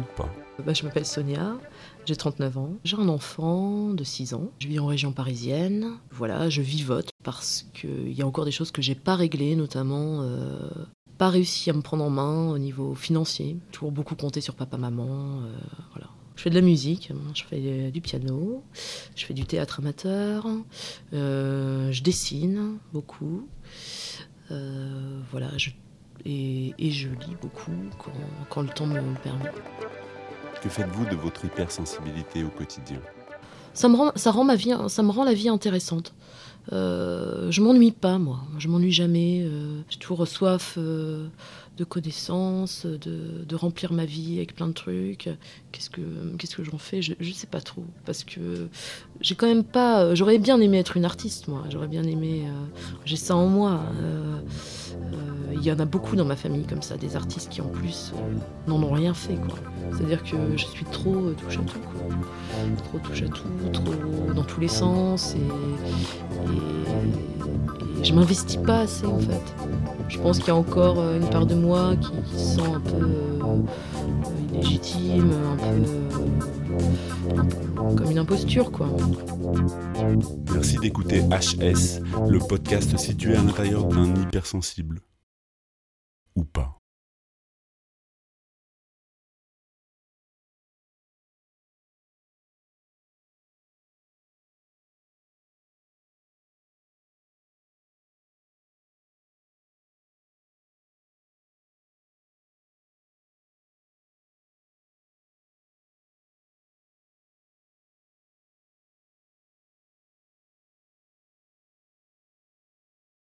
ou 0.00 0.02
pas 0.16 0.28
bah, 0.58 0.72
Je 0.74 0.84
m'appelle 0.84 1.06
Sonia, 1.06 1.58
j'ai 2.04 2.16
39 2.16 2.58
ans, 2.58 2.72
j'ai 2.84 2.96
un 2.96 3.08
enfant 3.08 3.90
de 3.90 4.04
6 4.04 4.34
ans, 4.34 4.50
je 4.58 4.68
vis 4.68 4.78
en 4.78 4.86
région 4.86 5.12
parisienne. 5.12 5.92
Voilà, 6.10 6.48
je 6.50 6.62
vivote 6.62 7.10
parce 7.22 7.66
qu'il 7.74 8.12
y 8.12 8.22
a 8.22 8.26
encore 8.26 8.44
des 8.44 8.50
choses 8.50 8.70
que 8.70 8.82
j'ai 8.82 8.94
pas 8.94 9.16
réglées, 9.16 9.56
notamment 9.56 10.22
euh, 10.22 10.68
pas 11.18 11.30
réussi 11.30 11.70
à 11.70 11.72
me 11.72 11.82
prendre 11.82 12.04
en 12.04 12.10
main 12.10 12.50
au 12.50 12.58
niveau 12.58 12.94
financier. 12.94 13.56
Toujours 13.70 13.92
beaucoup 13.92 14.14
compté 14.14 14.40
sur 14.40 14.54
papa-maman. 14.54 15.42
Euh, 15.42 15.56
voilà. 15.92 16.08
Je 16.36 16.42
fais 16.42 16.50
de 16.50 16.54
la 16.54 16.62
musique, 16.62 17.12
je 17.34 17.44
fais 17.44 17.90
du 17.90 18.00
piano, 18.00 18.64
je 19.14 19.26
fais 19.26 19.34
du 19.34 19.44
théâtre 19.44 19.80
amateur, 19.80 20.46
euh, 21.12 21.92
je 21.92 22.02
dessine 22.02 22.78
beaucoup. 22.92 23.46
voilà, 24.50 25.50
et, 26.24 26.90
je 26.90 27.08
lis 27.08 27.36
beaucoup 27.40 27.72
quand, 27.98 28.12
quand 28.48 28.62
le 28.62 28.68
temps 28.68 28.86
me 28.86 28.96
le 28.96 29.14
permet. 29.22 29.50
Que 30.62 30.68
faites-vous 30.68 31.06
de 31.06 31.16
votre 31.16 31.44
hypersensibilité 31.44 32.44
au 32.44 32.48
quotidien? 32.48 32.98
Ça 33.74 33.88
me, 33.88 33.96
rend, 33.96 34.12
ça, 34.14 34.30
me 34.32 35.10
rend 35.10 35.24
la 35.24 35.34
vie 35.34 35.48
intéressante. 35.48 36.14
Euh, 36.72 37.50
je 37.50 37.60
m'ennuie 37.60 37.90
pas, 37.90 38.18
moi. 38.18 38.38
Je 38.58 38.68
m'ennuie 38.68 38.92
jamais. 38.92 39.42
Euh, 39.42 39.80
j'ai 39.88 39.98
toujours 39.98 40.28
soif 40.28 40.74
euh, 40.78 41.26
de 41.76 41.84
connaissances, 41.84 42.86
de, 42.86 43.56
remplir 43.56 43.92
ma 43.92 44.04
vie 44.04 44.36
avec 44.36 44.54
plein 44.54 44.66
de 44.66 44.72
trucs. 44.72 45.28
Qu'est-ce 45.72 45.90
que, 45.90 46.00
qu'est-ce 46.38 46.56
que 46.56 46.64
j'en 46.64 46.78
fais? 46.78 47.02
Je, 47.02 47.12
ne 47.18 47.32
sais 47.32 47.46
pas 47.46 47.60
trop. 47.60 47.84
Parce 48.04 48.24
que 48.24 48.68
j'ai 49.20 49.34
quand 49.34 49.46
même 49.46 49.64
pas. 49.64 50.14
J'aurais 50.14 50.38
bien 50.38 50.60
aimé 50.60 50.78
être 50.78 50.96
une 50.96 51.04
artiste, 51.04 51.48
moi. 51.48 51.64
J'aurais 51.70 51.88
bien 51.88 52.04
aimé. 52.04 52.44
j'ai 53.04 53.16
ça 53.16 53.36
en 53.36 53.46
moi. 53.46 53.80
Il 55.54 55.62
y 55.62 55.70
en 55.70 55.78
a 55.78 55.84
beaucoup 55.84 56.16
dans 56.16 56.24
ma 56.24 56.34
famille 56.34 56.64
comme 56.64 56.82
ça, 56.82 56.96
des 56.96 57.14
artistes 57.14 57.48
qui 57.50 57.60
en 57.60 57.68
plus 57.68 58.12
n'en 58.66 58.82
ont 58.82 58.92
rien 58.92 59.14
fait. 59.14 59.36
Quoi. 59.36 59.58
C'est-à-dire 59.92 60.22
que 60.24 60.56
je 60.56 60.64
suis 60.64 60.84
trop 60.86 61.14
euh, 61.14 61.34
touche 61.34 61.58
à 61.58 61.60
tout, 61.60 61.78
trop 62.84 62.98
touche 62.98 63.22
à 63.22 63.28
tout, 63.28 63.48
trop 63.72 64.32
dans 64.34 64.44
tous 64.44 64.60
les 64.60 64.68
sens, 64.68 65.34
et, 65.34 65.38
je 68.02 68.12
m'investis 68.12 68.56
pas 68.56 68.80
assez 68.80 69.06
en 69.06 69.18
fait. 69.20 69.54
Je 70.08 70.18
pense 70.18 70.38
qu'il 70.38 70.48
y 70.48 70.50
a 70.50 70.56
encore 70.56 70.98
euh, 70.98 71.18
une 71.18 71.28
part 71.28 71.44
de 71.46 71.54
moi 71.54 71.94
qui, 71.96 72.10
se 72.38 72.56
sent 72.56 72.62
un 72.62 72.80
peu 72.80 72.96
euh, 72.96 73.62
illégitime, 74.52 75.30
un 75.52 75.56
peu, 75.56 75.82
comme 77.96 78.10
une 78.10 78.18
imposture 78.18 78.70
quoi. 78.70 78.88
Merci 80.52 80.76
d'écouter 80.78 81.20
HS, 81.20 82.02
le 82.28 82.38
podcast 82.38 82.98
situé 82.98 83.36
à 83.36 83.42
l'intérieur 83.42 83.86
d'un 83.86 84.14
hypersensible. 84.14 85.00
Ou 86.36 86.44
pas. 86.44 86.81